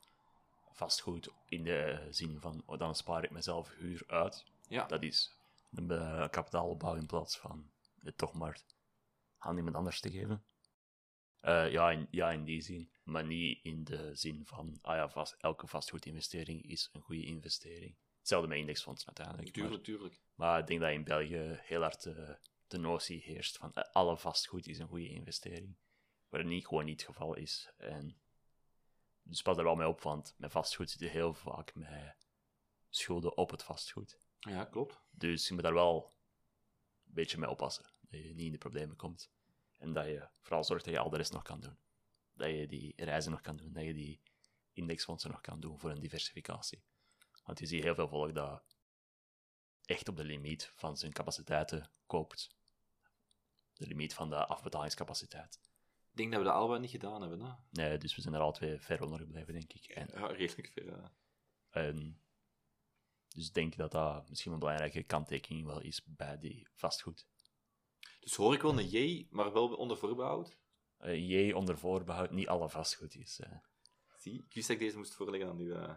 vastgoed 0.70 1.28
in 1.48 1.64
de 1.64 2.06
zin 2.10 2.40
van 2.40 2.62
oh, 2.66 2.78
dan 2.78 2.94
spaar 2.94 3.24
ik 3.24 3.30
mezelf 3.30 3.74
huur 3.74 4.02
uit. 4.06 4.44
Ja. 4.68 4.86
Dat 4.86 5.02
is 5.02 5.36
een 5.74 5.90
eh, 5.90 6.28
kapitaalopbouw 6.28 6.94
in 6.94 7.06
plaats 7.06 7.36
van 7.38 7.70
het 8.02 8.18
toch 8.18 8.32
maar 8.32 8.60
aan 9.38 9.56
iemand 9.56 9.76
anders 9.76 10.00
te 10.00 10.10
geven. 10.10 10.44
Eh, 11.40 11.70
ja, 11.72 11.90
in, 11.90 12.08
ja, 12.10 12.30
in 12.30 12.44
die 12.44 12.60
zin. 12.60 12.90
Maar 13.02 13.24
niet 13.24 13.58
in 13.62 13.84
de 13.84 14.10
zin 14.14 14.46
van, 14.46 14.78
ah 14.82 14.96
ja, 14.96 15.08
vast, 15.08 15.36
elke 15.40 15.66
vastgoedinvestering 15.66 16.62
is 16.62 16.88
een 16.92 17.00
goede 17.00 17.24
investering. 17.24 17.94
Hetzelfde 18.18 18.48
met 18.48 18.58
indexfondsen 18.58 19.06
uiteindelijk. 19.06 19.56
maar- 19.56 19.64
Tuurlijk, 19.64 19.84
tuurlijk. 19.84 20.20
maar 20.34 20.58
ik 20.60 20.66
denk 20.66 20.80
dat 20.80 20.90
in 20.90 21.04
België 21.04 21.58
heel 21.62 21.80
hard 21.80 22.02
de, 22.02 22.38
de 22.66 22.78
notie 22.78 23.22
heerst 23.22 23.56
van 23.56 23.74
eh, 23.74 23.84
alle 23.92 24.16
vastgoed 24.16 24.66
is 24.66 24.78
een 24.78 24.88
goede 24.88 25.08
investering. 25.08 25.74
Waar 26.32 26.40
het 26.40 26.50
niet, 26.50 26.66
gewoon 26.66 26.84
niet 26.84 27.00
het 27.00 27.10
geval 27.10 27.34
is. 27.34 27.72
En 27.76 28.20
dus 29.22 29.42
pas 29.42 29.56
er 29.56 29.64
wel 29.64 29.74
mee 29.74 29.88
op, 29.88 30.00
want 30.00 30.34
met 30.36 30.50
vastgoed 30.50 30.90
zit 30.90 31.00
je 31.00 31.08
heel 31.08 31.34
vaak 31.34 31.74
met 31.74 32.26
schulden 32.88 33.36
op 33.36 33.50
het 33.50 33.62
vastgoed. 33.62 34.18
Ja, 34.38 34.64
klopt. 34.64 35.00
Dus 35.10 35.48
je 35.48 35.54
moet 35.54 35.62
daar 35.62 35.74
wel 35.74 36.14
een 37.06 37.14
beetje 37.14 37.38
mee 37.38 37.50
oppassen. 37.50 37.84
Dat 38.00 38.20
je 38.20 38.34
niet 38.34 38.46
in 38.46 38.52
de 38.52 38.58
problemen 38.58 38.96
komt. 38.96 39.30
En 39.78 39.92
dat 39.92 40.06
je 40.06 40.28
vooral 40.40 40.64
zorgt 40.64 40.84
dat 40.84 40.94
je 40.94 41.00
al 41.00 41.10
de 41.10 41.16
rest 41.16 41.32
nog 41.32 41.42
kan 41.42 41.60
doen. 41.60 41.78
Dat 42.32 42.48
je 42.48 42.66
die 42.66 43.04
reizen 43.04 43.30
nog 43.30 43.40
kan 43.40 43.56
doen. 43.56 43.72
Dat 43.72 43.84
je 43.84 43.94
die 43.94 44.22
indexfondsen 44.72 45.30
nog 45.30 45.40
kan 45.40 45.60
doen 45.60 45.78
voor 45.78 45.90
een 45.90 46.00
diversificatie. 46.00 46.82
Want 47.44 47.58
je 47.58 47.66
ziet 47.66 47.82
heel 47.82 47.94
veel 47.94 48.08
volk 48.08 48.34
dat 48.34 48.64
echt 49.84 50.08
op 50.08 50.16
de 50.16 50.24
limiet 50.24 50.72
van 50.74 50.96
zijn 50.96 51.12
capaciteiten 51.12 51.90
koopt. 52.06 52.56
De 53.74 53.86
limiet 53.86 54.14
van 54.14 54.30
de 54.30 54.46
afbetalingscapaciteit. 54.46 55.70
Ik 56.12 56.18
denk 56.18 56.30
dat 56.30 56.40
we 56.40 56.46
dat 56.46 56.54
allebei 56.56 56.80
niet 56.80 56.90
gedaan 56.90 57.20
hebben, 57.20 57.40
hè? 57.40 57.52
Nee, 57.70 57.98
dus 57.98 58.14
we 58.16 58.20
zijn 58.22 58.34
er 58.34 58.40
al 58.40 58.52
twee 58.52 58.78
ver 58.78 59.02
onder 59.02 59.18
gebleven, 59.18 59.52
denk 59.52 59.72
ik. 59.72 59.84
En, 59.84 60.08
Ja, 60.14 60.26
redelijk 60.26 60.68
ver. 60.72 60.86
ja. 60.86 61.12
en 61.70 62.20
dus 63.28 63.46
ik 63.48 63.54
denk 63.54 63.76
dat 63.76 63.90
dat 63.92 64.28
misschien 64.28 64.52
een 64.52 64.58
belangrijke 64.58 65.02
kanttekening 65.02 65.66
wel 65.66 65.80
is 65.80 66.02
bij 66.06 66.38
die 66.38 66.68
vastgoed. 66.74 67.26
Dus 68.20 68.34
hoor 68.34 68.54
ik 68.54 68.62
wel 68.62 68.78
een 68.78 68.88
J, 68.88 69.26
maar 69.30 69.52
wel 69.52 69.74
onder 69.74 69.96
voorbehoud? 69.96 70.56
Eh, 70.98 71.28
J 71.48 71.52
onder 71.52 71.78
voorbehoud, 71.78 72.30
niet 72.30 72.48
alle 72.48 72.68
vastgoed 72.68 73.14
is. 73.14 73.40
Zie, 74.16 74.44
ik 74.48 74.54
wist 74.54 74.66
dat 74.68 74.76
ik 74.76 74.82
deze 74.82 74.96
moest 74.96 75.14
voorleggen 75.14 75.48
aan 75.48 75.60
u. 75.60 75.72
eh. 75.72 75.94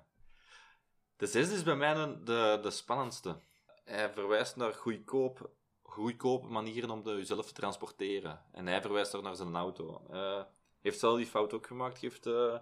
De 1.15 1.25
zesde 1.27 1.55
is 1.55 1.63
bij 1.63 1.75
mij 1.75 1.95
een- 1.95 2.23
de, 2.25 2.59
de 2.61 2.71
spannendste. 2.71 3.39
Hij 3.83 4.13
verwijst 4.13 4.55
naar 4.55 4.73
goedkoop 4.73 5.55
goedkope 5.85 6.47
manieren 6.47 6.89
om 6.89 7.01
jezelf 7.03 7.47
te 7.47 7.53
transporteren. 7.53 8.41
En 8.51 8.67
hij 8.67 8.81
verwijst 8.81 9.11
daar 9.11 9.21
naar 9.21 9.35
zijn 9.35 9.55
auto. 9.55 10.01
Uh, 10.11 10.43
heeft 10.81 10.99
zelf 10.99 11.17
die 11.17 11.25
fout 11.25 11.53
ook 11.53 11.67
gemaakt, 11.67 11.97
geeft 11.97 12.25
uh, 12.25 12.57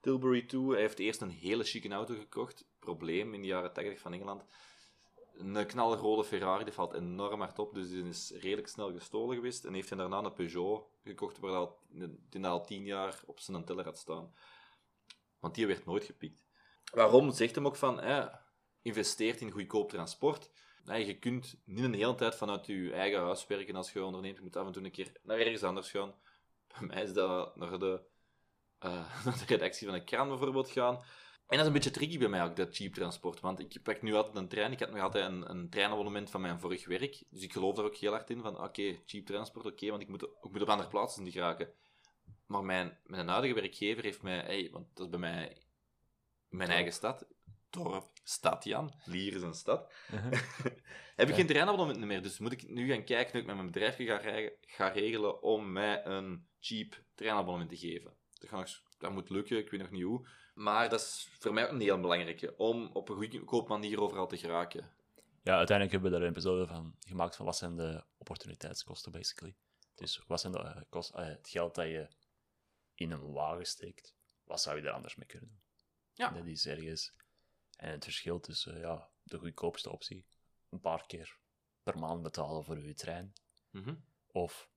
Tilbury 0.00 0.42
toe. 0.42 0.72
Hij 0.72 0.80
heeft 0.80 0.98
eerst 0.98 1.20
een 1.20 1.30
hele 1.30 1.64
chique 1.64 1.92
auto 1.92 2.14
gekocht. 2.14 2.64
Probleem 2.78 3.34
in 3.34 3.40
de 3.40 3.46
jaren 3.46 3.72
80 3.72 4.00
van 4.00 4.12
Engeland. 4.12 4.44
Een 5.34 5.66
knalrode 5.66 6.24
Ferrari, 6.24 6.64
die 6.64 6.72
valt 6.72 6.92
enorm 6.92 7.40
hard 7.40 7.58
op, 7.58 7.74
dus 7.74 7.88
die 7.88 8.08
is 8.08 8.30
redelijk 8.30 8.68
snel 8.68 8.92
gestolen 8.92 9.36
geweest. 9.36 9.64
En 9.64 9.74
heeft 9.74 9.88
hij 9.88 9.98
daarna 9.98 10.18
een 10.18 10.32
Peugeot 10.32 10.84
gekocht, 11.04 11.38
waar 11.38 11.54
al, 11.54 11.78
die 12.30 12.46
al 12.46 12.64
tien 12.64 12.84
jaar 12.84 13.20
op 13.26 13.40
zijn 13.40 13.64
teller 13.64 13.84
had 13.84 13.98
staan. 13.98 14.34
Want 15.38 15.54
die 15.54 15.66
werd 15.66 15.84
nooit 15.84 16.04
gepikt. 16.04 16.44
Waarom? 16.92 17.32
Zegt 17.32 17.54
hem 17.54 17.66
ook 17.66 17.76
van, 17.76 18.00
eh, 18.00 18.26
investeert 18.82 19.40
in 19.40 19.50
goedkoop 19.50 19.88
transport. 19.88 20.50
Nee, 20.84 21.06
je 21.06 21.18
kunt 21.18 21.56
niet 21.64 21.84
een 21.84 21.94
hele 21.94 22.14
tijd 22.14 22.34
vanuit 22.34 22.66
je 22.66 22.92
eigen 22.92 23.20
huis 23.20 23.46
werken 23.46 23.76
als 23.76 23.92
je 23.92 24.04
onderneemt. 24.04 24.36
Je 24.36 24.42
moet 24.42 24.56
af 24.56 24.66
en 24.66 24.72
toe 24.72 24.84
een 24.84 24.90
keer 24.90 25.12
naar 25.22 25.38
ergens 25.38 25.62
anders 25.62 25.90
gaan. 25.90 26.14
Bij 26.66 26.86
mij 26.86 27.02
is 27.02 27.12
dat 27.12 27.56
naar 27.56 27.78
de, 27.78 28.00
uh, 28.84 29.24
naar 29.24 29.38
de 29.38 29.44
redactie 29.46 29.86
van 29.86 29.96
een 29.96 30.04
kraan 30.04 30.28
bijvoorbeeld 30.28 30.70
gaan. 30.70 30.94
En 30.94 31.56
dat 31.56 31.58
is 31.58 31.66
een 31.66 31.72
beetje 31.72 31.90
tricky 31.90 32.18
bij 32.18 32.28
mij 32.28 32.44
ook, 32.44 32.56
dat 32.56 32.76
cheap 32.76 32.94
transport. 32.94 33.40
Want 33.40 33.58
ik 33.58 33.82
pak 33.82 34.02
nu 34.02 34.14
altijd 34.14 34.36
een 34.36 34.48
trein. 34.48 34.72
Ik 34.72 34.80
had 34.80 34.90
nog 34.90 35.00
altijd 35.00 35.26
een, 35.26 35.50
een 35.50 35.70
treinabonnement 35.70 36.30
van 36.30 36.40
mijn 36.40 36.60
vorig 36.60 36.86
werk. 36.86 37.22
Dus 37.30 37.42
ik 37.42 37.52
geloof 37.52 37.74
daar 37.74 37.84
ook 37.84 37.96
heel 37.96 38.12
hard 38.12 38.30
in 38.30 38.42
van, 38.42 38.62
oké, 38.62 39.00
cheap 39.06 39.26
transport, 39.26 39.66
oké, 39.66 39.90
want 39.90 40.02
ik 40.02 40.08
moet, 40.08 40.22
ik 40.22 40.50
moet 40.50 40.62
op 40.62 40.68
andere 40.68 40.88
plaatsen 40.88 41.22
niet 41.22 41.32
geraken. 41.32 41.72
Maar 42.46 42.64
mijn, 42.64 42.98
mijn 43.04 43.28
huidige 43.28 43.54
werkgever 43.54 44.04
heeft 44.04 44.22
mij, 44.22 44.38
hey, 44.38 44.68
want 44.72 44.86
dat 44.94 45.04
is 45.04 45.10
bij 45.10 45.20
mij 45.20 45.56
mijn 46.48 46.70
eigen 46.70 46.92
stad, 46.92 47.26
dorp, 47.70 48.10
stad 48.22 48.64
Jan, 48.64 48.92
Lier 49.04 49.34
is 49.34 49.42
een 49.42 49.54
stad, 49.54 49.92
uh-huh. 50.12 50.32
heb 51.16 51.28
ik 51.28 51.34
geen 51.34 51.46
treinabonnement 51.46 52.04
meer. 52.04 52.22
Dus 52.22 52.38
moet 52.38 52.52
ik 52.52 52.68
nu 52.68 52.88
gaan 52.88 53.04
kijken 53.04 53.32
hoe 53.32 53.40
ik 53.40 53.46
met 53.46 53.54
mijn 53.54 53.70
bedrijf 53.70 53.96
ga, 53.96 54.50
ga 54.60 54.88
regelen 54.88 55.42
om 55.42 55.72
mij 55.72 56.04
een 56.04 56.46
cheap 56.60 57.02
treinabonnement 57.14 57.70
te 57.70 57.76
geven. 57.76 58.12
Dat, 58.38 58.50
nog, 58.50 58.82
dat 58.98 59.12
moet 59.12 59.30
lukken, 59.30 59.58
ik 59.58 59.70
weet 59.70 59.80
nog 59.80 59.90
niet 59.90 60.02
hoe. 60.02 60.28
Maar 60.54 60.88
dat 60.88 61.00
is 61.00 61.28
voor 61.38 61.52
mij 61.52 61.64
ook 61.64 61.70
een 61.70 61.80
heel 61.80 62.00
belangrijke, 62.00 62.56
om 62.56 62.90
op 62.92 63.08
een 63.08 63.16
goedkoop 63.16 63.68
manier 63.68 64.00
overal 64.00 64.26
te 64.26 64.38
geraken. 64.38 64.92
Ja, 65.42 65.56
uiteindelijk 65.56 65.90
hebben 65.90 66.10
we 66.10 66.16
daar 66.16 66.26
een 66.26 66.32
episode 66.32 66.66
van 66.66 66.94
gemaakt 67.00 67.36
van 67.36 67.46
wat 67.46 67.56
zijn 67.56 67.76
de 67.76 68.04
opportuniteitskosten, 68.18 69.12
basically. 69.12 69.54
Dus 69.94 70.22
wat 70.26 70.40
zijn 70.40 70.52
de 70.52 70.58
uh, 70.58 70.76
kost, 70.88 71.14
uh, 71.14 71.24
het 71.24 71.48
geld 71.48 71.74
dat 71.74 71.86
je 71.86 72.08
in 72.94 73.10
een 73.10 73.32
wagen 73.32 73.66
steekt, 73.66 74.14
wat 74.44 74.60
zou 74.60 74.76
je 74.76 74.86
er 74.86 74.92
anders 74.92 75.16
mee 75.16 75.26
kunnen 75.26 75.48
doen? 75.48 75.60
Ja. 76.12 76.30
Dat 76.30 76.46
is 76.46 76.66
ergens. 76.66 77.12
En 77.80 77.90
het 77.90 78.04
verschil 78.04 78.40
tussen 78.40 78.78
ja, 78.78 79.08
de 79.22 79.38
goedkoopste 79.38 79.90
optie, 79.90 80.26
een 80.68 80.80
paar 80.80 81.06
keer 81.06 81.38
per 81.82 81.98
maand 81.98 82.22
betalen 82.22 82.64
voor 82.64 82.78
je 82.78 82.94
trein, 82.94 83.32
mhm. 83.70 83.94
of 84.26 84.70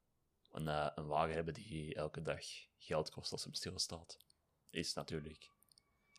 een, 0.52 0.66
uh, 0.66 0.90
een 0.96 1.08
wagen 1.08 1.34
hebben 1.34 1.54
die 1.54 1.96
elke 1.96 2.22
dag 2.22 2.46
geld 2.78 3.10
kost 3.10 3.32
als 3.32 3.44
hem 3.44 3.54
stilstaat, 3.54 4.18
is 4.70 4.94
natuurlijk 4.94 5.52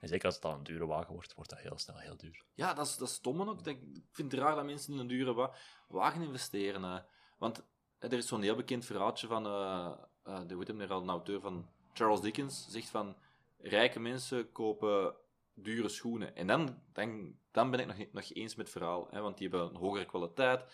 en 0.05 0.11
zeker 0.11 0.25
als 0.27 0.35
het 0.35 0.43
dan 0.43 0.55
een 0.55 0.63
dure 0.63 0.87
wagen 0.87 1.13
wordt, 1.13 1.35
wordt 1.35 1.51
dat 1.51 1.59
heel 1.59 1.79
snel 1.79 1.99
heel 1.99 2.17
duur. 2.17 2.45
Ja, 2.55 2.75
dat 2.75 2.87
is, 2.87 2.97
dat 2.97 3.09
is 3.09 3.15
stom 3.15 3.43
ook. 3.43 3.67
Ik 3.67 3.79
vind 4.11 4.33
het 4.33 4.41
raar 4.41 4.55
dat 4.55 4.65
mensen 4.65 4.93
in 4.93 4.99
een 4.99 5.07
dure 5.07 5.35
wa 5.35 5.55
wagen 5.89 6.23
investeren. 6.23 7.07
Want 7.39 7.63
er 7.99 8.13
is 8.13 8.27
zo'n 8.27 8.43
heel 8.43 8.57
bekend 8.57 8.85
verhaaltje 8.85 9.27
van, 9.27 9.47
uh, 9.47 9.93
uh, 10.25 10.41
de, 10.47 10.57
weet 10.57 10.69
hem, 10.69 10.81
een 10.81 11.09
auteur 11.09 11.41
van 11.41 11.69
Charles 11.93 12.21
Dickens, 12.21 12.67
zegt 12.69 12.89
van, 12.89 13.17
rijke 13.59 14.01
mensen 14.01 14.53
kopen 14.53 15.15
dure 15.55 15.89
schoenen. 15.89 16.37
En 16.37 16.47
dan, 16.47 16.83
dan, 16.93 17.37
dan 17.51 17.71
ben 17.71 17.81
ik 17.81 17.87
nog, 17.87 17.97
nog 18.13 18.33
eens 18.33 18.55
met 18.55 18.67
het 18.67 18.77
verhaal, 18.77 19.09
hè, 19.11 19.21
want 19.21 19.39
die 19.39 19.49
hebben 19.49 19.69
een 19.69 19.77
hogere 19.77 20.07
kwaliteit, 20.07 20.65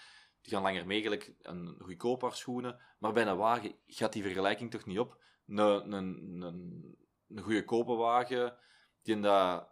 die 0.41 0.53
gaan 0.53 0.63
langer 0.63 0.87
mee, 0.87 1.03
gelijk 1.03 1.33
een 1.43 1.77
goedkoop 1.79 2.31
schoenen. 2.35 2.81
Maar 2.99 3.13
bij 3.13 3.27
een 3.27 3.37
wagen 3.37 3.75
gaat 3.87 4.13
die 4.13 4.23
vergelijking 4.23 4.71
toch 4.71 4.87
niet 4.87 4.99
op. 4.99 5.23
Een, 5.47 5.59
een, 5.59 6.43
een, 6.43 6.97
een 7.29 7.43
goede 7.43 7.65
kopenwagen 7.65 8.57
die 9.03 9.21
dat 9.21 9.69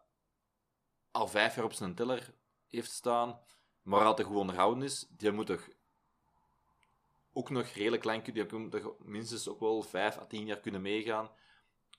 al 1.11 1.29
vijf 1.29 1.55
jaar 1.55 1.65
op 1.65 1.73
zijn 1.73 1.95
teller 1.95 2.35
heeft 2.67 2.91
staan, 2.91 3.41
maar 3.83 4.05
altijd 4.05 4.29
goed 4.29 4.37
onderhouden 4.37 4.85
is, 4.85 5.07
die 5.11 5.33
moet 5.33 5.47
toch 5.47 5.69
ook 7.33 7.51
nog 7.51 7.67
redelijk 7.67 8.03
klein 8.03 8.23
kunnen, 8.23 8.49
die 8.49 8.59
moet 8.59 8.71
toch 8.71 8.95
minstens 8.99 9.49
ook 9.49 9.61
wel 9.61 9.83
vijf 9.83 10.19
à 10.19 10.27
tien 10.27 10.47
jaar 10.47 10.61
kunnen 10.61 10.83
meegaan. 10.83 11.31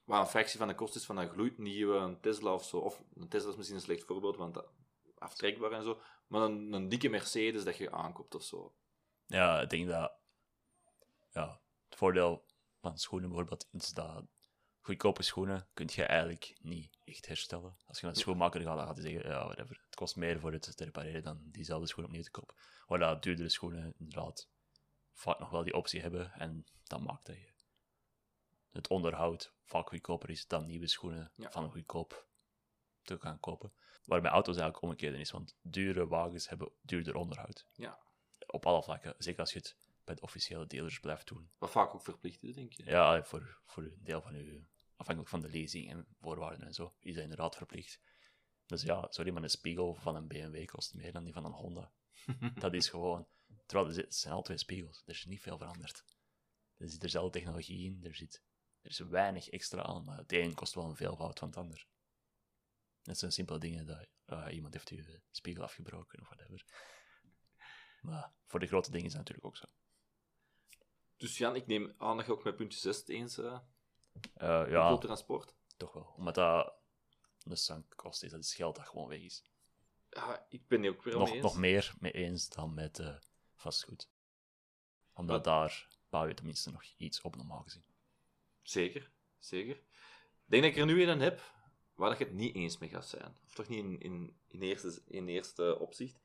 Waar 0.09 0.19
een 0.19 0.27
fractie 0.27 0.59
van 0.59 0.67
de 0.67 0.75
kosten 0.75 0.99
is 0.99 1.05
van 1.05 1.17
een 1.17 1.29
gloednieuwe 1.29 2.17
Tesla 2.21 2.53
of 2.53 2.65
zo. 2.65 2.77
Of 2.77 3.03
een 3.15 3.27
Tesla 3.27 3.49
is 3.49 3.55
misschien 3.55 3.77
een 3.77 3.83
slecht 3.83 4.03
voorbeeld, 4.03 4.37
want 4.37 4.63
aftrekbaar 5.17 5.71
en 5.71 5.83
zo. 5.83 6.01
Maar 6.27 6.41
een, 6.41 6.73
een 6.73 6.89
dikke 6.89 7.09
Mercedes 7.09 7.63
dat 7.63 7.77
je 7.77 7.91
aankoopt 7.91 8.35
of 8.35 8.43
zo. 8.43 8.73
Ja, 9.25 9.61
ik 9.61 9.69
denk 9.69 9.87
dat 9.87 10.11
ja, 11.31 11.61
het 11.89 11.97
voordeel 11.97 12.45
van 12.81 12.97
schoenen 12.97 13.29
bijvoorbeeld 13.29 13.67
is 13.71 13.89
dat 13.89 14.25
goedkope 14.79 15.23
schoenen 15.23 15.67
kun 15.73 15.89
je 15.91 16.03
eigenlijk 16.03 16.55
niet 16.61 16.97
echt 17.03 17.27
herstellen. 17.27 17.77
Als 17.87 17.99
je 17.99 18.05
naar 18.05 18.13
de 18.13 18.19
schoenmaker 18.19 18.61
gaat, 18.61 18.77
dan 18.77 18.87
gaat 18.87 18.97
hij 18.97 19.11
zeggen, 19.11 19.29
ja, 19.29 19.45
whatever. 19.45 19.81
Het 19.85 19.95
kost 19.95 20.15
meer 20.15 20.39
voor 20.39 20.51
het 20.51 20.77
te 20.77 20.83
repareren 20.83 21.23
dan 21.23 21.41
diezelfde 21.43 21.87
schoen 21.87 22.05
opnieuw 22.05 22.23
te 22.23 22.31
kopen. 22.31 22.55
Dat 22.87 23.23
duurdere 23.23 23.49
schoenen 23.49 23.93
inderdaad 23.97 24.49
vaak 25.13 25.39
nog 25.39 25.49
wel 25.49 25.63
die 25.63 25.75
optie 25.75 26.01
hebben. 26.01 26.31
En 26.31 26.65
dat 26.83 27.01
maakt 27.01 27.25
dat 27.25 27.35
je 27.35 27.48
het 28.71 28.87
onderhoud 28.87 29.53
vaak 29.63 29.87
goedkoper 29.89 30.29
is 30.29 30.47
dan 30.47 30.65
nieuwe 30.65 30.87
schoenen 30.87 31.31
van 31.37 31.71
goedkoop 31.71 32.27
te 33.01 33.19
gaan 33.19 33.39
kopen. 33.39 33.73
Waarbij 34.05 34.31
auto's 34.31 34.57
eigenlijk 34.57 34.83
omgekeerd 34.83 35.19
is, 35.19 35.31
want 35.31 35.57
dure 35.61 36.07
wagens 36.07 36.49
hebben 36.49 36.71
duurder 36.81 37.15
onderhoud. 37.15 37.67
Ja. 37.73 37.99
Op 38.47 38.65
alle 38.65 38.83
vlakken, 38.83 39.15
zeker 39.17 39.39
als 39.39 39.53
je 39.53 39.59
het 39.59 39.77
bij 40.03 40.15
de 40.15 40.21
officiële 40.21 40.67
dealers 40.67 40.99
blijft 40.99 41.27
doen. 41.27 41.49
Wat 41.57 41.71
vaak 41.71 41.93
ook 41.93 42.01
verplicht 42.01 42.43
is, 42.43 42.55
denk 42.55 42.73
je? 42.73 42.83
Ja, 42.83 43.23
voor, 43.23 43.59
voor 43.65 43.83
een 43.83 43.99
deel 44.03 44.21
van 44.21 44.33
uw 44.33 44.61
afhankelijk 44.95 45.29
van 45.29 45.41
de 45.41 45.49
lezing 45.49 45.89
en 45.89 46.07
voorwaarden 46.19 46.67
en 46.67 46.73
zo, 46.73 46.93
is 46.99 47.13
dat 47.13 47.23
inderdaad 47.23 47.55
verplicht. 47.55 47.99
Dus 48.65 48.81
ja, 48.81 49.07
sorry, 49.09 49.31
maar 49.31 49.43
een 49.43 49.49
spiegel 49.49 49.93
van 49.93 50.15
een 50.15 50.27
BMW 50.27 50.65
kost 50.65 50.93
meer 50.93 51.11
dan 51.11 51.23
die 51.23 51.33
van 51.33 51.45
een 51.45 51.51
Honda. 51.51 51.91
dat 52.59 52.73
is 52.73 52.89
gewoon... 52.89 53.27
Terwijl 53.65 53.95
het 53.95 54.15
zijn 54.15 54.33
al 54.33 54.41
twee 54.41 54.57
spiegels, 54.57 55.01
er 55.05 55.13
is 55.13 55.25
niet 55.25 55.41
veel 55.41 55.57
veranderd. 55.57 56.03
Er 56.77 56.89
zit 56.89 57.01
dezelfde 57.01 57.39
technologie 57.39 57.85
in, 57.85 57.99
er, 58.03 58.15
zit, 58.15 58.43
er 58.81 58.89
is 58.89 58.99
weinig 58.99 59.49
extra 59.49 59.83
aan, 59.83 60.03
maar 60.03 60.17
het 60.17 60.33
een 60.33 60.53
kost 60.53 60.73
wel 60.73 60.85
een 60.85 60.95
veelvoud 60.95 61.39
van 61.39 61.47
het 61.47 61.57
ander. 61.57 61.87
Dat 63.01 63.17
zijn 63.17 63.31
simpele 63.31 63.59
dingen 63.59 63.85
dat 63.85 64.07
uh, 64.27 64.47
iemand 64.51 64.73
heeft 64.73 64.89
je 64.89 65.21
spiegel 65.31 65.63
afgebroken 65.63 66.19
of 66.21 66.27
whatever. 66.27 66.65
Maar 68.01 68.33
voor 68.47 68.59
de 68.59 68.67
grote 68.67 68.91
dingen 68.91 69.05
is 69.05 69.11
dat 69.11 69.21
natuurlijk 69.21 69.47
ook 69.47 69.57
zo. 69.57 69.65
Dus 71.17 71.37
Jan, 71.37 71.55
ik 71.55 71.67
neem 71.67 71.93
aan 71.97 72.17
dat 72.17 72.25
je 72.25 72.31
ook 72.31 72.43
met 72.43 72.55
puntje 72.55 72.79
6 72.79 73.07
eens 73.07 73.37
uh, 73.37 73.59
uh, 74.37 74.69
ja, 74.69 74.97
transport. 74.97 75.55
Toch 75.77 75.93
wel. 75.93 76.13
Omdat 76.17 76.35
dat 76.35 76.73
een 77.43 77.57
sunk 77.57 77.93
kost 77.95 78.23
is. 78.23 78.31
Dat 78.31 78.39
is 78.39 78.55
geld 78.55 78.75
dat 78.75 78.87
gewoon 78.87 79.07
weg 79.07 79.19
is. 79.19 79.43
Ja, 80.09 80.45
ik 80.49 80.67
ben 80.67 80.83
er 80.83 80.89
ook 80.89 81.03
weer 81.03 81.17
nog, 81.17 81.35
nog 81.35 81.57
meer 81.57 81.93
mee 81.99 82.11
eens 82.11 82.49
dan 82.49 82.73
met 82.73 82.99
uh, 82.99 83.15
vastgoed. 83.55 84.09
Omdat 85.13 85.43
daar 85.43 85.87
bouw 86.09 86.27
je 86.27 86.33
tenminste 86.33 86.71
nog 86.71 86.83
iets 86.83 87.21
op 87.21 87.35
normaal 87.35 87.61
gezien. 87.61 87.83
Zeker, 88.69 89.11
zeker. 89.37 89.75
Ik 89.75 90.45
denk 90.45 90.63
dat 90.63 90.71
ik 90.71 90.77
er 90.77 90.85
nu 90.85 91.03
een 91.03 91.19
heb 91.19 91.41
waar 91.95 92.17
je 92.17 92.23
het 92.23 92.33
niet 92.33 92.55
eens 92.55 92.77
mee 92.77 92.89
gaat 92.89 93.07
zijn. 93.07 93.37
Of 93.45 93.53
toch 93.53 93.67
niet 93.67 94.01
in, 94.01 94.33
in, 94.47 94.61
eerste, 94.61 95.01
in 95.07 95.27
eerste 95.27 95.79
opzicht. 95.79 96.19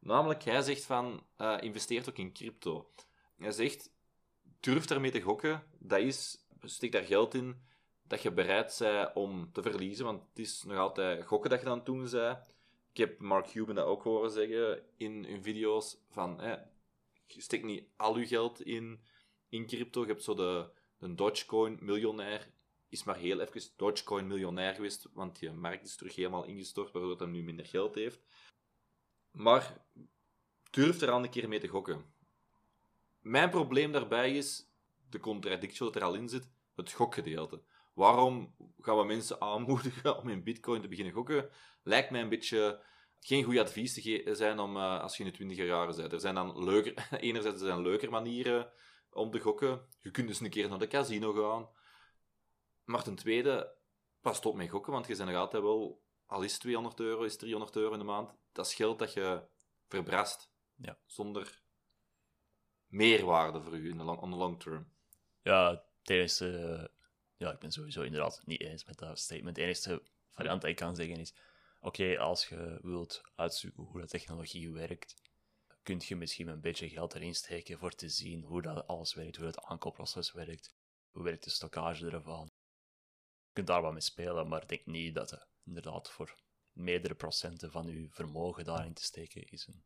Namelijk, 0.00 0.42
hij 0.42 0.62
zegt 0.62 0.84
van, 0.84 1.26
uh, 1.38 1.56
investeert 1.60 2.08
ook 2.08 2.18
in 2.18 2.32
crypto. 2.32 2.90
Hij 3.36 3.52
zegt, 3.52 3.90
durf 4.60 4.84
daarmee 4.84 5.10
te 5.10 5.20
gokken. 5.20 5.66
Dat 5.78 6.00
is 6.00 6.46
steek 6.60 6.92
daar 6.92 7.04
geld 7.04 7.34
in 7.34 7.64
dat 8.02 8.22
je 8.22 8.32
bereid 8.32 8.76
bent 8.78 9.14
om 9.14 9.52
te 9.52 9.62
verliezen. 9.62 10.04
Want 10.04 10.22
het 10.28 10.38
is 10.38 10.62
nog 10.62 10.78
altijd 10.78 11.24
gokken 11.24 11.50
dat 11.50 11.58
je 11.58 11.66
dan 11.66 11.84
toen 11.84 12.08
zei. 12.08 12.38
Ik 12.90 12.96
heb 12.96 13.18
Mark 13.18 13.46
Cuban 13.46 13.74
dat 13.74 13.86
ook 13.86 14.02
horen 14.02 14.30
zeggen 14.30 14.82
in 14.96 15.24
hun 15.24 15.42
video's. 15.42 15.98
Van, 16.10 16.40
hè, 16.40 16.52
je 17.26 17.40
steekt 17.40 17.64
niet 17.64 17.88
al 17.96 18.18
je 18.18 18.26
geld 18.26 18.62
in, 18.62 19.00
in 19.48 19.66
crypto. 19.66 20.00
Je 20.00 20.06
hebt 20.06 20.22
zo 20.22 20.34
de, 20.34 20.70
de 21.08 21.14
Dogecoin-miljonair. 21.14 22.54
Is 22.88 23.04
maar 23.04 23.16
heel 23.16 23.40
even 23.40 23.70
Dogecoin-miljonair 23.76 24.74
geweest. 24.74 25.08
Want 25.12 25.38
die 25.38 25.50
markt 25.50 25.84
is 25.84 25.96
terug 25.96 26.14
helemaal 26.14 26.44
ingestort, 26.44 26.92
waardoor 26.92 27.18
hij 27.18 27.26
nu 27.26 27.42
minder 27.42 27.66
geld 27.66 27.94
heeft. 27.94 28.20
Maar 29.30 29.84
durf 30.70 31.00
er 31.00 31.10
al 31.10 31.22
een 31.22 31.30
keer 31.30 31.48
mee 31.48 31.60
te 31.60 31.68
gokken. 31.68 32.04
Mijn 33.20 33.50
probleem 33.50 33.92
daarbij 33.92 34.36
is 34.36 34.70
de 35.10 35.18
contradictie 35.18 35.84
dat 35.84 35.96
er 35.96 36.02
al 36.02 36.14
in 36.14 36.28
zit 36.28 36.50
het 36.74 36.92
gokgedeelte. 36.92 37.62
Waarom 37.94 38.54
gaan 38.80 38.98
we 38.98 39.04
mensen 39.04 39.40
aanmoedigen 39.40 40.18
om 40.18 40.28
in 40.28 40.42
bitcoin 40.42 40.80
te 40.80 40.88
beginnen 40.88 41.14
gokken? 41.14 41.50
Lijkt 41.82 42.10
mij 42.10 42.20
een 42.20 42.28
beetje 42.28 42.82
geen 43.20 43.44
goed 43.44 43.58
advies 43.58 43.94
te 43.94 44.34
zijn 44.34 44.58
om, 44.58 44.76
uh, 44.76 45.00
als 45.00 45.16
je 45.16 45.24
in 45.24 45.30
de 45.30 45.34
twintiger 45.34 45.66
jaren 45.66 45.96
bent. 45.96 46.12
Er 46.12 46.20
zijn 46.20 46.34
dan 46.34 46.64
leuker, 46.64 47.08
enerzijds 47.20 47.60
er 47.60 47.66
zijn 47.66 47.82
leuker 47.82 48.10
manieren 48.10 48.72
om 49.16 49.30
te 49.30 49.40
gokken. 49.40 49.86
Je 50.00 50.10
kunt 50.10 50.28
dus 50.28 50.40
een 50.40 50.50
keer 50.50 50.68
naar 50.68 50.78
de 50.78 50.86
casino 50.86 51.32
gaan. 51.32 51.68
Maar 52.84 53.02
ten 53.02 53.14
tweede, 53.14 53.74
pas 54.20 54.40
op 54.40 54.54
met 54.54 54.70
gokken, 54.70 54.92
want 54.92 55.06
je 55.06 55.16
bent 55.16 55.28
nog 55.28 55.38
altijd 55.38 55.62
wel, 55.62 56.02
al 56.26 56.42
is 56.42 56.58
200 56.58 57.00
euro, 57.00 57.22
is 57.22 57.36
300 57.36 57.76
euro 57.76 57.92
in 57.92 57.98
de 57.98 58.04
maand, 58.04 58.34
dat 58.52 58.66
is 58.66 58.74
geld 58.74 58.98
dat 58.98 59.12
je 59.12 59.42
verbrast. 59.88 60.50
Ja. 60.74 60.98
Zonder 61.06 61.62
meerwaarde 62.86 63.62
voor 63.62 63.76
u 63.76 63.90
in 63.90 63.98
de 63.98 64.04
long, 64.04 64.20
on 64.20 64.30
the 64.30 64.36
long 64.36 64.60
term? 64.62 64.88
Ja, 65.42 65.70
het 66.00 66.10
enige... 66.10 66.58
eh, 66.58 66.84
ja, 67.36 67.52
ik 67.52 67.58
ben 67.58 67.72
sowieso 67.72 68.02
inderdaad 68.02 68.42
niet 68.44 68.60
eens 68.60 68.84
met 68.84 68.98
dat 68.98 69.18
statement. 69.18 69.56
De 69.56 69.62
enige 69.62 70.02
variant 70.30 70.60
dat 70.60 70.70
ik 70.70 70.76
kan 70.76 70.96
zeggen 70.96 71.16
is... 71.16 71.34
Oké, 71.80 72.18
als 72.18 72.48
je 72.48 72.78
wilt 72.82 73.22
uitzoeken 73.34 73.82
hoe 73.82 74.00
de 74.00 74.06
technologie 74.06 74.72
werkt, 74.72 75.14
kun 75.86 76.02
je 76.04 76.16
misschien 76.16 76.48
een 76.48 76.60
beetje 76.60 76.88
geld 76.88 77.14
erin 77.14 77.34
steken 77.34 77.78
voor 77.78 77.94
te 77.94 78.08
zien 78.08 78.42
hoe 78.42 78.62
dat 78.62 78.86
alles 78.86 79.14
werkt, 79.14 79.36
hoe 79.36 79.46
het 79.46 79.62
aankoopproces 79.62 80.32
werkt, 80.32 80.74
hoe 81.10 81.22
werkt 81.22 81.44
de 81.44 81.50
stockage 81.50 82.10
ervan. 82.10 82.50
Je 83.46 83.52
kunt 83.52 83.66
daar 83.66 83.82
wat 83.82 83.92
mee 83.92 84.00
spelen, 84.00 84.48
maar 84.48 84.62
ik 84.62 84.68
denk 84.68 84.86
niet 84.86 85.14
dat 85.14 85.30
het 85.30 85.46
inderdaad 85.64 86.10
voor 86.10 86.34
meerdere 86.72 87.14
procenten 87.14 87.70
van 87.70 87.86
je 87.86 88.08
vermogen 88.10 88.64
daarin 88.64 88.94
te 88.94 89.02
steken 89.02 89.48
is 89.50 89.66
een 89.66 89.84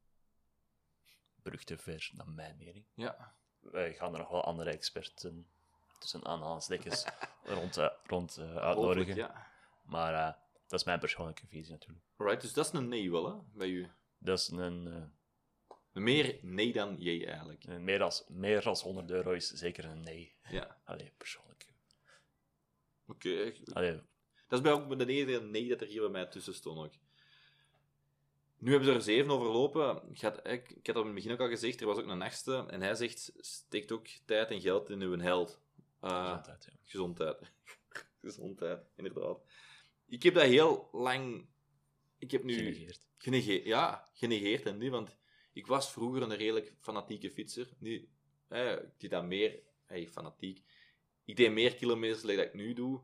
brug 1.43 1.65
te 1.65 1.79
ver, 1.79 2.11
naar 2.13 2.29
mijn 2.29 2.57
mening. 2.57 2.87
Ja. 2.95 3.35
Wij 3.59 3.95
gaan 3.95 4.13
er 4.13 4.19
nog 4.19 4.29
wel 4.29 4.45
andere 4.45 4.71
experten 4.71 5.51
tussen 5.99 6.25
aanhalingstekens 6.25 7.05
rond, 7.45 7.77
eh, 7.77 7.91
rond 8.05 8.37
eh, 8.37 8.57
uitnodigen. 8.57 9.15
ja. 9.15 9.47
Maar 9.83 10.15
eh, 10.15 10.35
dat 10.67 10.81
is 10.81 10.87
mijn 10.87 11.01
persoonlijke 11.01 11.47
visie 11.47 11.73
natuurlijk. 11.73 12.05
Alright, 12.17 12.41
dus 12.43 12.53
dat 12.53 12.67
is 12.67 12.73
een 12.73 12.89
nee 12.89 13.11
wel, 13.11 13.27
hè, 13.27 13.43
bij 13.53 13.69
u. 13.69 13.91
Dat 14.19 14.39
is 14.39 14.49
een, 14.49 15.13
Meer 15.93 16.39
nee 16.43 16.73
dan 16.73 16.97
jee, 16.99 17.27
eigenlijk. 17.27 17.67
meer, 17.67 18.03
als, 18.03 18.25
meer 18.29 18.67
als 18.67 18.83
100 18.83 19.11
euro 19.11 19.33
is 19.33 19.49
zeker 19.49 19.85
een 19.85 20.01
nee. 20.01 20.35
Ja. 20.51 20.81
Allee, 20.85 21.13
persoonlijk. 21.17 21.67
Oké. 23.07 23.53
Allee, 23.73 23.93
Dat 24.49 24.59
is 24.59 24.61
bij 24.61 24.73
ook 24.73 24.99
de 24.99 25.07
enige 25.07 25.41
nee 25.41 25.69
dat 25.69 25.81
er 25.81 25.87
hier 25.87 26.01
bij 26.01 26.11
mij 26.11 26.27
tussen 26.27 26.55
stond 26.55 26.79
ook. 26.79 26.93
Nu 28.59 28.71
hebben 28.71 28.89
ze 28.89 28.95
er 28.95 29.03
zeven 29.03 29.31
overlopen. 29.31 30.03
Ik 30.11 30.21
had, 30.21 30.47
ik, 30.47 30.71
ik 30.71 30.87
had 30.87 30.95
dat 30.95 30.97
in 30.97 31.05
het 31.05 31.15
begin 31.15 31.33
ook 31.33 31.41
al 31.41 31.49
gezegd, 31.49 31.81
er 31.81 31.87
was 31.87 31.99
ook 31.99 32.07
een 32.07 32.23
achtste. 32.23 32.67
En 32.69 32.81
hij 32.83 32.95
zegt, 32.95 33.33
steekt 33.39 33.93
ook 33.93 34.07
tijd 34.25 34.51
en 34.51 34.61
geld 34.61 34.91
in 34.91 35.01
uw 35.01 35.19
held. 35.19 35.61
Eh, 36.01 36.21
gezondheid, 36.21 36.65
ja. 36.65 36.73
gezondheid. 36.85 37.53
gezondheid, 38.21 38.81
inderdaad. 38.97 39.39
Ik 40.07 40.23
heb 40.23 40.35
dat 40.35 40.43
heel 40.43 40.89
lang... 40.93 41.47
Ik 42.19 42.31
heb 42.31 42.45
nu... 42.45 42.55
Genegeerd. 42.55 43.09
Genegeerd, 43.17 43.65
ja, 43.65 44.09
genegeerd 44.13 44.67
en 44.67 44.79
nu, 44.79 44.91
want 44.91 45.17
ik 45.53 45.67
was 45.67 45.93
vroeger 45.93 46.23
een 46.23 46.37
redelijk 46.37 46.75
fanatieke 46.79 47.31
fietser. 47.31 47.69
Nu, 47.79 48.09
eh, 48.49 48.73
ik 48.73 49.11
deed 49.11 49.23
meer, 49.23 49.61
hey, 49.87 50.09
fanatiek. 50.09 50.63
Ik 51.25 51.37
deed 51.37 51.53
meer 51.53 51.75
kilometers 51.75 52.23
dan 52.23 52.31
ik 52.31 52.55
nu 52.55 52.73
doe. 52.73 53.01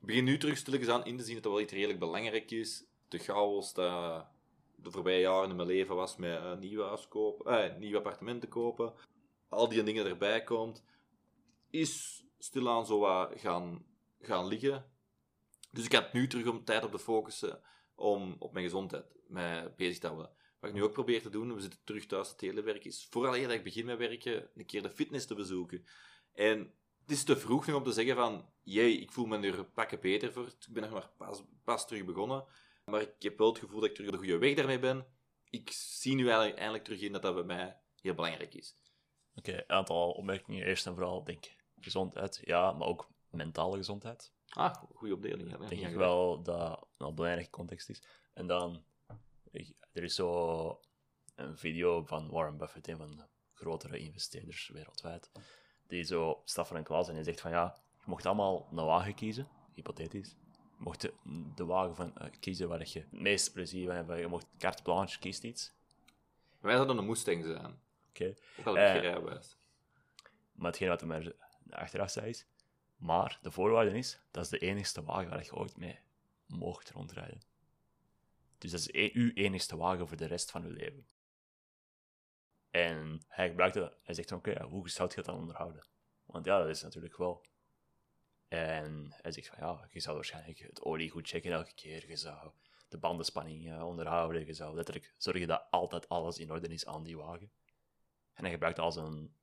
Ik 0.00 0.06
begin 0.06 0.24
nu 0.24 0.38
terug 0.38 0.56
stilletjes 0.56 0.88
aan 0.88 1.04
in 1.04 1.16
te 1.16 1.24
zien 1.24 1.34
dat 1.34 1.42
dat 1.42 1.52
wel 1.52 1.60
iets 1.60 1.72
redelijk 1.72 1.98
belangrijk 1.98 2.50
is. 2.50 2.84
De 3.08 3.18
chaos 3.18 3.74
dat 3.74 4.26
de 4.76 4.90
voorbije 4.90 5.20
jaren 5.20 5.50
in 5.50 5.56
mijn 5.56 5.68
leven 5.68 5.96
was 5.96 6.16
met 6.16 6.36
eh, 6.38 6.56
nieuwe 6.56 6.98
kopen, 7.08 7.46
eh, 7.46 7.78
nieuwe 7.78 7.96
appartementen 7.96 8.48
kopen. 8.48 8.92
Al 9.48 9.68
die 9.68 9.82
dingen 9.82 10.06
erbij 10.06 10.44
komt. 10.44 10.84
Is 11.70 12.24
stilaan 12.38 12.86
zo 12.86 12.98
wat 12.98 13.32
gaan, 13.36 13.84
gaan 14.20 14.46
liggen. 14.46 14.90
Dus 15.70 15.84
ik 15.84 15.92
had 15.92 16.12
nu 16.12 16.26
terug 16.26 16.46
om 16.46 16.64
tijd 16.64 16.84
op 16.84 16.90
te 16.90 16.98
focussen 16.98 17.60
om 17.94 18.36
op 18.38 18.52
mijn 18.52 18.64
gezondheid 18.64 19.04
mij 19.28 19.74
bezig 19.76 19.98
te 19.98 20.06
houden. 20.06 20.30
Wat 20.64 20.72
ik 20.72 20.78
nu 20.78 20.84
ook 20.84 20.92
probeer 20.92 21.22
te 21.22 21.30
doen, 21.30 21.54
we 21.54 21.60
zitten 21.60 21.80
terug 21.84 22.06
thuis 22.06 22.28
te 22.28 22.36
telewerken, 22.36 22.90
is 22.90 23.06
vooral 23.10 23.36
eer 23.36 23.46
dat 23.46 23.56
ik 23.56 23.64
begin 23.64 23.84
met 23.84 23.98
werken, 23.98 24.48
een 24.54 24.66
keer 24.66 24.82
de 24.82 24.90
fitness 24.90 25.26
te 25.26 25.34
bezoeken. 25.34 25.86
En 26.32 26.58
het 27.00 27.10
is 27.10 27.24
te 27.24 27.36
vroeg 27.36 27.66
nog 27.66 27.76
om 27.76 27.82
te 27.82 27.92
zeggen 27.92 28.14
van, 28.14 28.48
jee, 28.62 28.98
ik 28.98 29.12
voel 29.12 29.26
me 29.26 29.38
er 29.38 29.64
pakken 29.64 30.00
beter 30.00 30.32
voor. 30.32 30.46
Ik 30.46 30.66
ben 30.68 30.82
nog 30.82 30.92
maar 30.92 31.10
pas, 31.16 31.42
pas 31.64 31.86
terug 31.86 32.04
begonnen. 32.04 32.44
Maar 32.84 33.00
ik 33.00 33.14
heb 33.18 33.38
wel 33.38 33.48
het 33.48 33.58
gevoel 33.58 33.80
dat 33.80 33.88
ik 33.88 33.94
terug 33.94 34.08
op 34.08 34.14
de 34.14 34.20
goede 34.20 34.38
weg 34.38 34.54
daarmee 34.54 34.78
ben. 34.78 35.06
Ik 35.50 35.70
zie 35.70 36.14
nu 36.14 36.26
eigenlijk, 36.26 36.56
eindelijk 36.56 36.84
terug 36.84 37.00
in 37.00 37.12
dat 37.12 37.22
dat 37.22 37.34
bij 37.34 37.44
mij 37.44 37.80
heel 38.00 38.14
belangrijk 38.14 38.54
is. 38.54 38.76
Oké, 39.34 39.52
een 39.52 39.68
aantal 39.68 40.10
opmerkingen. 40.10 40.66
Eerst 40.66 40.86
en 40.86 40.94
vooral, 40.94 41.24
denk 41.24 41.46
ik, 41.46 41.56
gezondheid. 41.80 42.40
Ja, 42.44 42.72
maar 42.72 42.88
ook 42.88 43.08
mentale 43.30 43.76
gezondheid. 43.76 44.32
Ah, 44.48 44.74
goede 44.94 45.14
opdeling. 45.14 45.50
Ja, 45.50 45.56
denk 45.56 45.86
ik 45.86 45.94
wel 45.94 46.42
dat 46.42 46.86
een 46.98 47.06
een 47.06 47.14
belangrijk 47.14 47.50
context 47.50 47.88
is. 47.88 48.02
En 48.34 48.46
dan, 48.46 48.84
er 49.92 50.02
is 50.02 50.14
zo 50.14 50.80
een 51.34 51.56
video 51.58 52.04
van 52.04 52.30
Warren 52.30 52.56
Buffett, 52.56 52.88
een 52.88 52.96
van 52.96 53.10
de 53.10 53.22
grotere 53.54 53.98
investeerders 53.98 54.68
wereldwijd, 54.68 55.30
die 55.86 56.02
zo 56.02 56.42
staat 56.44 56.66
voor 56.66 56.76
een 56.76 56.84
klas 56.84 57.08
en 57.08 57.14
die 57.14 57.24
zegt 57.24 57.40
van 57.40 57.50
ja, 57.50 57.76
je 57.98 58.04
mocht 58.06 58.26
allemaal 58.26 58.68
een 58.70 58.84
wagen 58.84 59.14
kiezen, 59.14 59.48
hypothetisch. 59.74 60.36
Je 60.52 60.82
mocht 60.90 61.00
de, 61.00 61.12
de 61.54 61.64
wagen 61.64 61.96
van, 61.96 62.16
eh, 62.16 62.30
kiezen 62.40 62.68
waar 62.68 62.88
je 62.88 62.98
het 62.98 63.12
meeste 63.12 63.52
plezier 63.52 63.86
van 63.86 63.96
hebt. 63.96 64.18
Je 64.20 64.26
mocht 64.26 64.46
carte 64.58 64.82
blanche, 64.82 65.18
kiest 65.18 65.44
iets. 65.44 65.72
Wij 66.60 66.74
zouden 66.74 66.98
een 66.98 67.06
Mustang 67.06 67.44
zijn. 67.44 67.80
Oké. 68.08 68.24
Heb 68.24 68.64
je 68.64 68.78
Eh, 68.78 69.00
rijbewijs. 69.00 69.56
Maar 70.52 70.66
hetgeen 70.66 70.88
wat 70.88 71.00
er 71.00 71.06
maar 71.06 71.32
achteraf 71.70 72.10
zei 72.10 72.28
is, 72.28 72.46
maar 72.96 73.38
de 73.42 73.50
voorwaarde 73.50 73.98
is, 73.98 74.20
dat 74.30 74.44
is 74.44 74.50
de 74.50 74.58
enigste 74.58 75.02
wagen 75.02 75.28
waar 75.30 75.44
je 75.44 75.56
ooit 75.56 75.76
mee 75.76 75.98
mocht 76.46 76.90
rondrijden. 76.90 77.40
Dus 78.58 78.70
dat 78.70 78.80
is 78.80 78.88
e- 78.92 79.10
uw 79.12 79.30
enigste 79.34 79.76
wagen 79.76 80.08
voor 80.08 80.16
de 80.16 80.26
rest 80.26 80.50
van 80.50 80.64
uw 80.64 80.72
leven. 80.72 81.06
En 82.70 83.22
hij 83.28 83.48
gebruikte 83.48 83.78
dat. 83.78 83.96
Hij 84.02 84.14
zegt 84.14 84.28
van, 84.28 84.38
oké, 84.38 84.62
hoe 84.62 84.90
zou 84.90 85.08
je 85.08 85.14
dat 85.14 85.24
dan 85.24 85.38
onderhouden? 85.38 85.86
Want 86.24 86.44
ja, 86.44 86.58
dat 86.58 86.68
is 86.68 86.82
natuurlijk 86.82 87.16
wel. 87.16 87.44
En 88.48 89.14
hij 89.22 89.32
zegt 89.32 89.48
van, 89.48 89.58
ja, 89.58 89.88
je 89.90 90.00
zou 90.00 90.14
waarschijnlijk 90.14 90.58
het 90.58 90.82
olie 90.82 91.10
goed 91.10 91.28
checken 91.28 91.52
elke 91.52 91.74
keer. 91.74 92.08
Je 92.08 92.16
zou 92.16 92.50
de 92.88 92.98
bandenspanning 92.98 93.72
eh, 93.72 93.86
onderhouden. 93.86 94.46
Je 94.46 94.52
zou 94.52 94.74
letterlijk 94.74 95.14
zorgen 95.16 95.46
dat 95.46 95.66
altijd 95.70 96.08
alles 96.08 96.38
in 96.38 96.50
orde 96.50 96.68
is 96.68 96.86
aan 96.86 97.02
die 97.02 97.16
wagen. 97.16 97.50
En 98.32 98.42
hij 98.42 98.50
gebruikt 98.50 98.78
als 98.78 98.96
een 98.96 99.34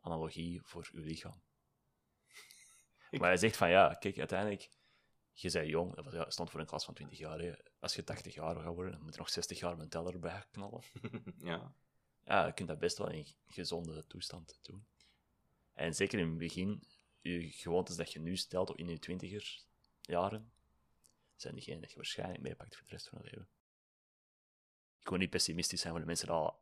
analogie 0.00 0.60
voor 0.62 0.88
uw 0.92 1.02
lichaam. 1.02 1.42
Maar 3.10 3.28
hij 3.28 3.36
zegt 3.36 3.56
van 3.56 3.70
ja, 3.70 3.94
kijk, 3.94 4.18
uiteindelijk, 4.18 4.70
je 5.32 5.50
bent 5.50 5.68
jong, 5.68 5.94
dat 5.94 6.12
ja, 6.12 6.30
stond 6.30 6.50
voor 6.50 6.60
een 6.60 6.66
klas 6.66 6.84
van 6.84 6.94
20 6.94 7.18
jaar. 7.18 7.38
hè. 7.38 7.52
Als 7.80 7.94
je 7.94 8.04
80 8.04 8.34
jaar 8.34 8.56
gaat 8.56 8.74
worden, 8.74 8.92
dan 8.92 9.02
moet 9.02 9.12
je 9.12 9.18
nog 9.18 9.30
60 9.30 9.58
jaar 9.58 9.72
met 9.72 9.80
een 9.80 9.88
teller 9.88 10.18
bij 10.18 10.44
knallen. 10.50 10.82
ja. 11.38 11.74
Ja, 12.24 12.46
je 12.46 12.52
kunt 12.52 12.68
dat 12.68 12.78
best 12.78 12.98
wel 12.98 13.10
in 13.10 13.26
gezonde 13.46 14.06
toestand 14.06 14.58
doen. 14.62 14.86
En 15.72 15.94
zeker 15.94 16.18
in 16.18 16.28
het 16.28 16.38
begin, 16.38 16.82
je 17.20 17.50
gewoontes 17.50 17.96
dat 17.96 18.12
je 18.12 18.20
nu 18.20 18.36
stelt 18.36 18.76
in 18.76 18.88
je 18.88 18.98
twintiger 18.98 19.60
jaren, 20.00 20.52
zijn 21.36 21.54
diegenen 21.54 21.80
dat 21.80 21.90
je 21.90 21.96
waarschijnlijk 21.96 22.42
meepakt 22.42 22.76
voor 22.76 22.86
de 22.86 22.92
rest 22.92 23.08
van 23.08 23.18
je 23.22 23.30
leven. 23.30 23.48
Ik 25.00 25.08
wil 25.08 25.18
niet 25.18 25.30
pessimistisch 25.30 25.80
zijn 25.80 25.92
voor 25.92 26.00
de 26.00 26.06
mensen 26.06 26.26
die 26.26 26.36
al 26.36 26.60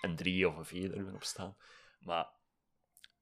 een 0.00 0.16
3 0.16 0.48
of 0.48 0.56
een 0.56 0.64
4 0.64 0.90
er 0.90 0.96
hebben 0.96 1.14
op 1.14 1.24
staan. 1.24 1.56
Maar 1.98 2.30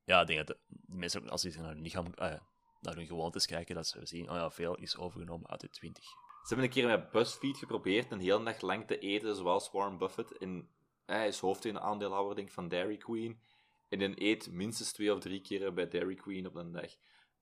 ja, 0.04 0.20
ik 0.20 0.26
denk 0.26 0.46
dat 0.46 0.56
de, 0.56 0.76
mensen, 0.86 1.22
ook 1.22 1.28
als 1.28 1.40
ze 1.40 1.60
naar 1.60 1.74
hun 1.74 1.82
lichaam, 1.82 2.14
eh, 2.14 2.40
naar 2.82 2.94
hun 2.94 3.06
gewoontes 3.06 3.46
kijken, 3.46 3.74
dat 3.74 3.86
ze 3.86 4.06
zien, 4.06 4.30
oh 4.30 4.36
ja, 4.36 4.50
veel 4.50 4.76
is 4.76 4.96
overgenomen 4.96 5.50
uit 5.50 5.60
de 5.60 5.68
20. 5.70 6.04
Ze 6.04 6.48
hebben 6.54 6.64
een 6.64 6.72
keer 6.72 6.86
met 6.86 7.10
BuzzFeed 7.10 7.56
geprobeerd 7.56 8.10
een 8.10 8.20
hele 8.20 8.44
dag 8.44 8.60
lang 8.60 8.86
te 8.86 8.98
eten 8.98 9.36
zoals 9.36 9.70
Warren 9.70 9.98
Buffett. 9.98 10.38
En 10.38 10.68
hij 11.06 11.28
is 11.28 11.38
hoofdaandeelhouder 11.38 12.34
denk 12.34 12.48
ik, 12.48 12.54
van 12.54 12.68
Dairy 12.68 12.96
Queen. 12.96 13.40
En 13.88 13.98
dan 13.98 14.12
eet 14.16 14.50
minstens 14.52 14.92
twee 14.92 15.12
of 15.14 15.20
drie 15.20 15.40
keer 15.40 15.72
bij 15.72 15.88
Dairy 15.88 16.14
Queen 16.14 16.46
op 16.46 16.54
een 16.54 16.72
dag. 16.72 16.90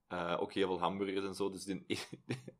Eh, 0.07 0.37
ook 0.39 0.53
heel 0.53 0.67
veel 0.67 0.79
hamburgers 0.79 1.25
en 1.25 1.35
zo. 1.35 1.49
Dus 1.49 1.65
ik 1.67 2.09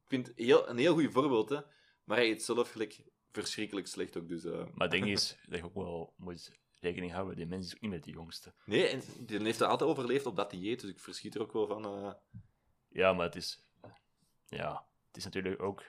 vind 0.07 0.27
het 0.27 0.37
heel, 0.37 0.69
een 0.69 0.77
heel 0.77 0.93
goed 0.93 1.11
voorbeeld, 1.11 1.49
hè. 1.49 1.59
Maar 2.03 2.17
hij 2.17 2.29
eet 2.29 2.43
zelf 2.43 2.71
gelijk 2.71 3.03
verschrikkelijk 3.31 3.87
slecht 3.87 4.17
ook. 4.17 4.27
Dus, 4.27 4.43
eh. 4.45 4.57
Maar 4.57 4.87
het 4.87 4.91
ding 4.91 5.07
is 5.17 5.37
dat 5.45 5.59
je 5.59 5.65
ook 5.65 5.73
wel 5.73 6.13
moet 6.17 6.51
rekening 6.79 7.11
houden, 7.11 7.35
die 7.35 7.45
mens 7.45 7.65
is 7.65 7.75
ook 7.75 7.81
niet 7.81 7.91
meer 7.91 8.01
de 8.01 8.11
jongste. 8.11 8.53
Nee, 8.65 8.87
en 8.87 9.01
die 9.25 9.41
heeft 9.41 9.59
er 9.59 9.67
altijd 9.67 9.89
overleefd 9.89 10.25
op 10.25 10.35
dat 10.35 10.49
dieet. 10.51 10.81
Dus 10.81 10.89
ik 10.89 10.99
verschiet 10.99 11.35
er 11.35 11.41
ook 11.41 11.53
wel 11.53 11.67
van. 11.67 11.85
eh. 11.85 12.13
Ja, 12.91 13.13
maar 13.13 13.25
het 13.25 13.35
is... 13.35 13.63
Ja, 14.45 14.87
het 15.07 15.17
is 15.17 15.23
natuurlijk 15.23 15.61
ook... 15.61 15.83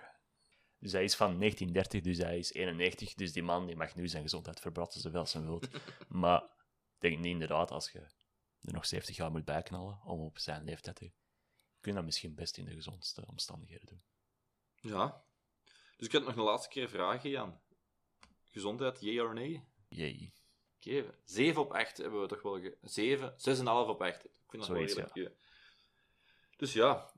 Dus 0.79 0.93
hij 0.93 1.05
is 1.05 1.17
van 1.17 1.39
1930, 1.39 2.01
dus 2.01 2.19
hij 2.19 2.39
is 2.39 2.53
91. 2.53 3.15
Dus 3.15 3.33
die 3.33 3.43
man 3.43 3.67
die 3.67 3.77
mag 3.77 3.95
nu 3.95 4.09
zijn 4.09 4.23
gezondheid 4.23 4.61
verbratten 4.61 5.01
zoveel 5.01 5.21
als 5.21 5.33
hij 5.33 5.43
wil. 5.43 5.63
maar 6.09 6.43
ik 6.43 6.99
denk 6.99 7.17
niet 7.17 7.33
inderdaad, 7.33 7.71
als 7.71 7.91
je 7.91 7.99
er 7.99 8.73
nog 8.73 8.87
70 8.87 9.17
jaar 9.17 9.31
moet 9.31 9.45
bijknallen 9.45 10.01
om 10.05 10.21
op 10.21 10.39
zijn 10.39 10.65
leeftijd 10.65 10.97
te... 10.97 11.13
Kun 11.81 11.91
je 11.91 11.97
dat 11.97 12.05
misschien 12.05 12.35
best 12.35 12.57
in 12.57 12.65
de 12.65 12.75
gezondste 12.75 13.27
omstandigheden 13.27 13.87
doen. 13.87 14.03
Ja. 14.93 15.25
Dus 15.97 16.07
ik 16.07 16.13
had 16.13 16.25
nog 16.25 16.37
een 16.37 16.43
laatste 16.43 16.69
keer 16.69 16.89
vragen, 16.89 17.31
Jan. 17.31 17.61
Gezondheid, 18.51 19.01
ja 19.01 19.25
of 19.25 19.33
nee? 19.33 19.65
Jee. 19.89 20.33
Oké, 20.77 21.15
7 21.25 21.61
op 21.63 21.73
8 21.73 21.97
hebben 21.97 22.21
we 22.21 22.27
toch 22.27 22.43
wel... 22.43 22.61
Ge... 22.61 22.79
7, 22.83 23.31
6,5 23.31 23.65
op 23.67 24.03
8. 24.03 24.25
Ik 24.25 24.31
vind 24.49 24.63
dat 24.63 24.69
wel 24.69 24.81
redelijk... 24.81 25.15
ja. 25.15 25.31
Dus 26.63 26.73
ja, 26.73 27.13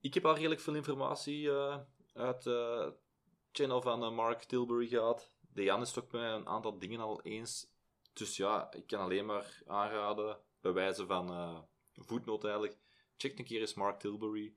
ik 0.00 0.14
heb 0.14 0.24
al 0.26 0.34
redelijk 0.34 0.60
veel 0.60 0.74
informatie 0.74 1.50
eh, 1.50 1.78
uit 2.14 2.42
de 2.42 2.92
channel 3.52 3.82
van 3.82 4.02
eh, 4.04 4.10
Mark 4.14 4.42
Tilbury 4.44 4.86
gehad. 4.88 5.32
De 5.40 5.62
Jan 5.62 5.80
is 5.80 5.88
het 5.94 6.04
ook 6.04 6.12
met 6.12 6.22
een 6.22 6.46
aantal 6.46 6.78
dingen 6.78 7.00
al 7.00 7.22
eens. 7.22 7.66
Dus 8.12 8.36
ja, 8.36 8.72
ik 8.72 8.86
kan 8.86 9.00
alleen 9.00 9.26
maar 9.26 9.62
aanraden, 9.66 10.38
bij 10.60 10.72
wijze 10.72 11.06
van 11.06 11.30
eh 11.30 11.58
voetnoot 11.92 12.44
eigenlijk, 12.44 12.78
check 13.16 13.38
een 13.38 13.44
keer 13.44 13.60
eens 13.60 13.74
Mark 13.74 13.98
Tilbury. 13.98 14.54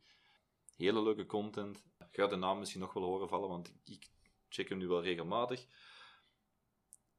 Hele 0.75 1.01
leuke 1.03 1.25
content. 1.25 1.83
Gaat 2.11 2.29
de 2.29 2.35
naam 2.35 2.59
misschien 2.59 2.81
nog 2.81 2.93
wel 2.93 3.03
horen 3.03 3.27
vallen, 3.29 3.49
want 3.49 3.73
ik- 3.83 4.09
check 4.49 4.69
hem 4.69 4.77
nu 4.77 4.87
wel 4.87 5.03
regelmatig. 5.03 5.65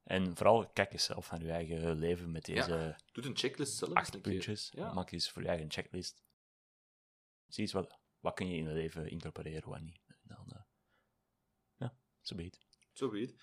En 0.03 0.37
vooral 0.37 0.68
kijk 0.73 0.92
eens 0.92 1.05
zelf 1.05 1.31
naar 1.31 1.42
je 1.42 1.51
eigen 1.51 1.99
leven 1.99 2.33
met 2.33 2.44
deze 2.44 2.97
Doe 3.12 3.25
een 3.25 3.37
checklist 3.37 3.77
zelf. 3.77 3.92
acht 3.92 4.14
een 4.14 4.20
keer. 4.20 4.33
puntjes. 4.33 4.70
Ja. 4.75 4.92
Maak 4.92 5.11
eens 5.11 5.31
voor 5.31 5.42
je 5.42 5.49
eigen 5.49 5.70
checklist. 5.70 6.23
Eens 7.57 7.73
wat, 7.73 7.99
wat 8.21 8.35
kun 8.35 8.49
je 8.49 8.57
in 8.57 8.64
je 8.64 8.71
leven 8.71 9.11
incorporeren, 9.11 9.71
wat 9.71 9.81
niet. 9.81 10.01
En 10.07 10.17
dan, 10.23 10.47
eh, 10.49 10.62
ja, 11.77 11.95
zo 12.21 12.35
beet. 12.35 12.59
Zo 12.93 13.11
weet. 13.11 13.35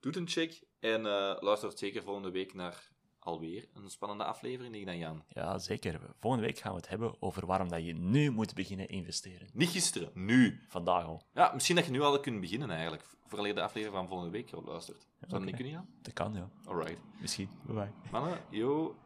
Doe 0.00 0.16
een 0.16 0.28
check 0.28 0.62
en 0.78 1.06
eh 1.06 1.36
luister 1.40 1.78
zeker 1.78 2.02
volgende 2.02 2.30
week 2.30 2.54
naar 2.54 2.90
alweer 3.18 3.68
een 3.74 3.90
spannende 3.90 4.24
aflevering, 4.24 4.72
denk 4.72 4.86
ik 4.86 4.90
dan, 4.90 4.98
Jan. 4.98 5.24
Ja, 5.28 5.58
zeker. 5.58 6.00
Volgende 6.18 6.46
week 6.46 6.58
gaan 6.58 6.72
we 6.72 6.78
het 6.78 6.88
hebben 6.88 7.22
over 7.22 7.46
waarom 7.46 7.68
dat 7.68 7.84
je 7.84 7.92
nu 7.94 8.30
moet 8.30 8.54
beginnen 8.54 8.88
investeren. 8.88 9.48
Niet 9.52 9.68
gisteren, 9.68 10.10
nu. 10.14 10.60
Vandaag 10.68 11.04
al. 11.04 11.22
Ja, 11.34 11.52
misschien 11.54 11.76
dat 11.76 11.84
je 11.84 11.90
nu 11.90 12.00
al 12.00 12.20
kunt 12.20 12.40
beginnen 12.40 12.70
eigenlijk. 12.70 13.04
Vooral 13.26 13.54
de 13.54 13.62
aflevering 13.62 13.98
van 13.98 14.08
volgende 14.08 14.32
week 14.32 14.50
luistert. 14.50 15.06
Zou 15.18 15.30
dat 15.30 15.44
niet 15.44 15.54
kunnen, 15.54 15.72
Jan? 15.72 15.88
Dat 16.02 16.12
kan, 16.12 16.34
ja. 16.34 16.50
Alright. 16.64 17.00
Misschien. 17.20 17.48
Bye 17.66 17.74
bye. 17.74 18.10
Mannen, 18.10 18.40
yo, 18.50 18.96